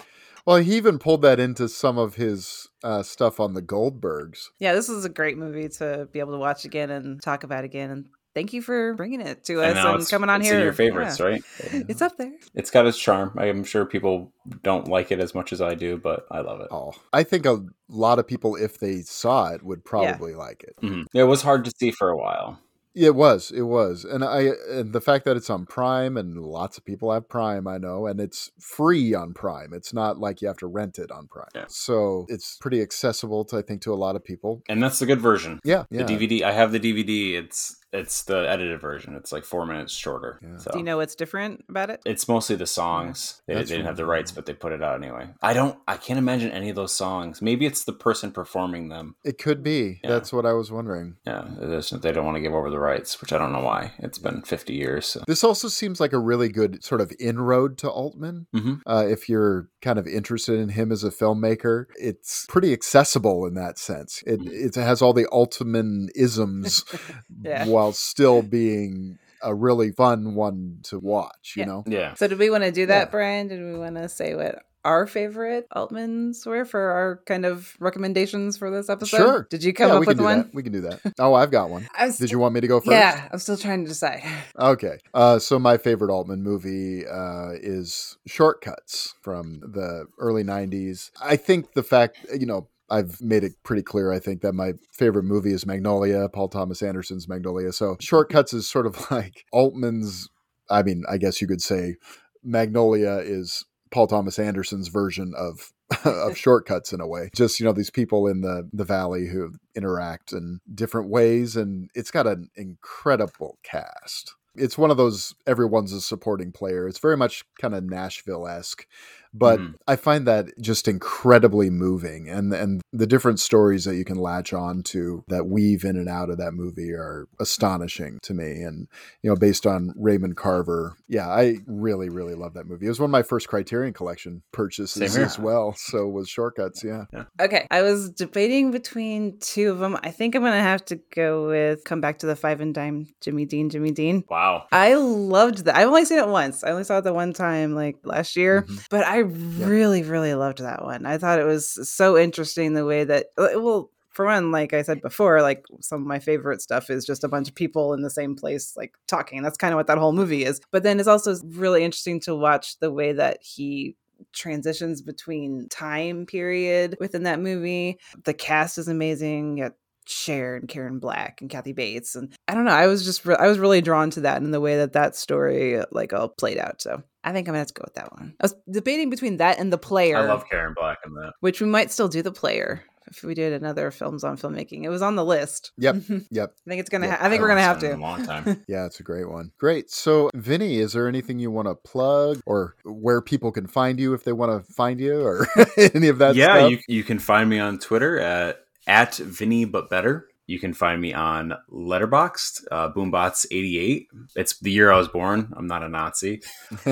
[0.44, 4.46] Well, he even pulled that into some of his uh, stuff on the Goldbergs.
[4.58, 7.62] Yeah, this is a great movie to be able to watch again and talk about
[7.62, 7.90] again.
[7.90, 8.04] And
[8.34, 10.60] thank you for bringing it to us and and it's coming on it's here.
[10.60, 11.26] your favorites, Yeah.
[11.26, 11.42] right?
[11.88, 12.32] It's up there.
[12.54, 13.32] It's got its charm.
[13.38, 16.68] I'm sure people don't like it as much as I do, but I love it.
[16.70, 20.76] Oh, I think a lot of people, if they saw it, would probably like it.
[20.82, 21.06] Mhm.
[21.14, 22.58] It was hard to see for a while.
[22.94, 26.76] It was, it was, and I and the fact that it's on Prime and lots
[26.76, 29.72] of people have Prime, I know, and it's free on Prime.
[29.72, 31.64] It's not like you have to rent it on Prime, Yeah.
[31.68, 34.60] so it's pretty accessible to I think to a lot of people.
[34.68, 35.58] And that's the good version.
[35.64, 36.04] Yeah, The.
[36.04, 37.38] DVD, I have the DVD.
[37.42, 39.14] It's it's the edited version.
[39.16, 40.40] It's like four minutes shorter.
[40.42, 40.56] Yeah.
[40.56, 40.70] So.
[40.72, 42.00] Do you know what's different about it?
[42.06, 43.42] It's mostly the songs.
[43.46, 44.18] They, they didn't have the right.
[44.18, 45.28] rights, but they put it out anyway.
[45.42, 45.78] I don't.
[45.86, 47.42] I can't imagine any of those songs.
[47.42, 49.16] Maybe it's the person performing them.
[49.24, 50.00] It could be.
[50.02, 50.10] Yeah.
[50.10, 51.16] That's what I was wondering.
[51.26, 53.60] Yeah, it is- they don't want to give over the rights, which I don't know
[53.60, 53.92] why.
[53.98, 55.06] It's been fifty years.
[55.06, 55.22] So.
[55.26, 58.46] This also seems like a really good sort of inroad to Altman.
[58.54, 58.80] Mhm.
[58.86, 63.54] Uh, if you're kind of interested in him as a filmmaker, it's pretty accessible in
[63.54, 64.22] that sense.
[64.26, 64.66] It, Mhm.
[64.68, 66.84] it has all the Altman isms
[67.42, 67.66] Yeah.
[67.82, 71.66] While still being a really fun one to watch, you Yeah.
[71.66, 71.84] know?
[71.86, 73.10] Yeah, So, did we want to do that, Yeah.
[73.10, 73.48] Brian?
[73.48, 78.56] Did we want to say what our favorite Altmans were for our kind of recommendations
[78.56, 79.16] for this episode?
[79.16, 79.46] Sure.
[79.50, 80.38] Did you come yeah, up with one?
[80.42, 80.54] That.
[80.54, 81.00] We can do that.
[81.18, 81.88] Oh, I've got one.
[81.98, 82.92] I was- Did you want me to go first?
[82.92, 84.22] Yeah, I'm still trying to decide.
[84.58, 84.98] Okay.
[85.12, 91.10] Uh, so my favorite Altman movie uh, is Shortcuts from the early 90s.
[91.20, 94.74] I think the fact, you know, I've made it pretty clear, I think, that my
[94.92, 97.72] favorite movie is Magnolia, Paul Thomas Anderson's Magnolia.
[97.72, 100.28] So Shortcuts is sort of like Altman's,
[100.70, 101.96] I mean, I guess you could say
[102.44, 105.72] Magnolia is Paul Thomas Anderson's version of
[106.04, 107.30] of shortcuts in a way.
[107.34, 111.90] Just you know these people in the the valley who interact in different ways, and
[111.94, 114.34] it's got an incredible cast.
[114.54, 116.86] It's one of those everyone's a supporting player.
[116.86, 118.86] It's very much kind of Nashville esque,
[119.34, 119.74] but Mhm.
[119.88, 124.52] I find that just incredibly moving, and and the different stories that you can latch
[124.52, 128.62] on to that weave in and out of that movie are astonishing to me.
[128.62, 128.88] And
[129.22, 132.86] you know, based on Raymond Carver, yeah, I really really love that movie.
[132.86, 135.74] It was one of my first Criterion Collection purchases Same as well.
[135.76, 137.04] So was Shortcuts, yeah.
[137.40, 139.96] Okay, I was debating between two of them.
[140.02, 143.06] I think I'm gonna have to go with "Come Back to the Five and Dime."
[143.20, 144.24] Jimmy Dean, Jimmy Dean.
[144.28, 144.64] wow.
[144.72, 145.76] I loved that.
[145.76, 146.64] I've only seen it once.
[146.64, 148.86] I only saw it the one time, like last year, Mhm.
[148.90, 151.06] but I really, really loved that one.
[151.06, 154.82] I thought it was so interesting the way that, uh, well, for one, like I
[154.82, 158.02] said before, like some of my favorite stuff is just a bunch of people in
[158.02, 159.42] the same place, like talking.
[159.42, 160.60] That's kind of what that whole movie is.
[160.70, 163.96] But then it's also really interesting to watch the way that he
[164.32, 167.98] transitions between time period within that movie.
[168.24, 169.58] The cast is amazing.
[169.58, 169.70] You
[170.04, 172.72] Cher and Karen Black and Kathy Bates, and I don't know.
[172.72, 175.14] I was just re- I was really drawn to that and the way that that
[175.14, 176.82] story like all played out.
[176.82, 178.34] So I think I'm gonna have to go with that one.
[178.40, 180.16] I was debating between that and the player.
[180.16, 181.32] I love Karen Black in that.
[181.40, 184.84] which we might still do the player if we did another films on filmmaking.
[184.84, 185.72] It was on the list.
[185.78, 185.96] Yep.
[186.30, 186.54] Yep.
[186.66, 187.06] I think it's gonna.
[187.06, 187.94] Yeah, ha- I think we're gonna have It's to.
[187.94, 188.64] a long time.
[188.68, 189.50] Yeah, it's a great one.
[189.58, 189.90] Great.
[189.90, 194.14] So, Vinny, is there anything you want to plug or where people can find you
[194.14, 195.46] if they want to find you or
[195.76, 196.70] any of that yeah, stuff?
[196.70, 200.26] you you can find me on Twitter at at Vinny but better.
[200.46, 204.06] You can find me on Letterboxd, uh, Boombots88.
[204.36, 205.52] It's the year I was born.
[205.56, 206.42] I'm not a Nazi.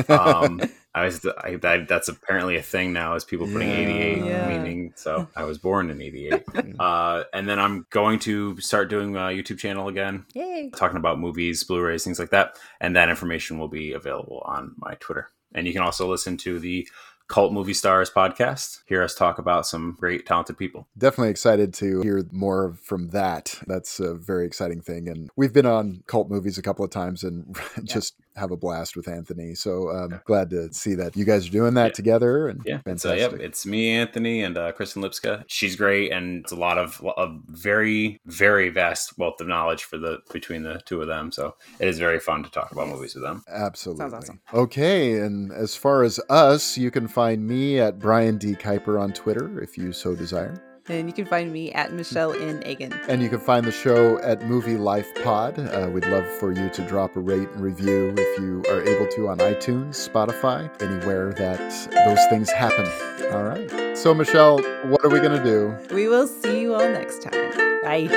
[0.09, 0.61] Um,
[0.95, 3.77] I was I, that, that's apparently a thing now is people putting Yeah.
[3.77, 4.49] 88 Yeah.
[4.49, 6.43] meaning so I was born in 88.
[6.81, 10.71] uh, and then I'm going to start doing a YouTube channel again, Yay!
[10.75, 12.59] talking about movies, Blu-rays, things like that.
[12.81, 15.31] And that information will be available on my Twitter.
[15.55, 16.89] And you can also listen to the
[17.31, 18.83] Cult Movie Stars podcast.
[18.87, 20.89] Hear us talk about some great, talented people.
[20.99, 23.55] Definitely excited to hear more from that.
[23.69, 25.09] That's a very exciting thing.
[25.09, 28.97] And we've been on cult movies a couple of times and just have a blast
[28.97, 29.55] with Anthony.
[29.55, 31.93] So um, glad to see that you guys are doing that Yeah.
[31.93, 32.49] together.
[32.49, 33.41] And Yeah, it's, uh, fantastic.
[33.41, 35.45] yep, it's me, Anthony, and uh, Kristen Lipska.
[35.47, 39.99] She's great, and it's a lot of a very, very vast wealth of knowledge for
[39.99, 41.31] the between the two of them.
[41.31, 43.45] So it is very fun to talk about movies with them.
[43.49, 44.03] Absolutely.
[44.03, 44.41] Sounds awesome.
[44.55, 48.55] Okay, and as far as us, you can find me at Brian D.
[48.55, 50.55] Kuiper on Twitter if you so desire.
[50.91, 52.93] And you can find me at Michelle in Egan.
[53.09, 55.59] And you can find the show at Movie Life Pod.
[55.59, 59.07] Uh, we'd love for you to drop a rate and review if you are able
[59.13, 61.59] to on iTunes, Spotify, anywhere that
[62.07, 62.87] those things happen.
[63.33, 63.97] All right.
[63.97, 65.95] So, Michelle, what are we going to do?
[65.95, 67.51] We will see you all next time.
[67.83, 68.09] Bye.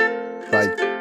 [0.50, 0.93] Bye.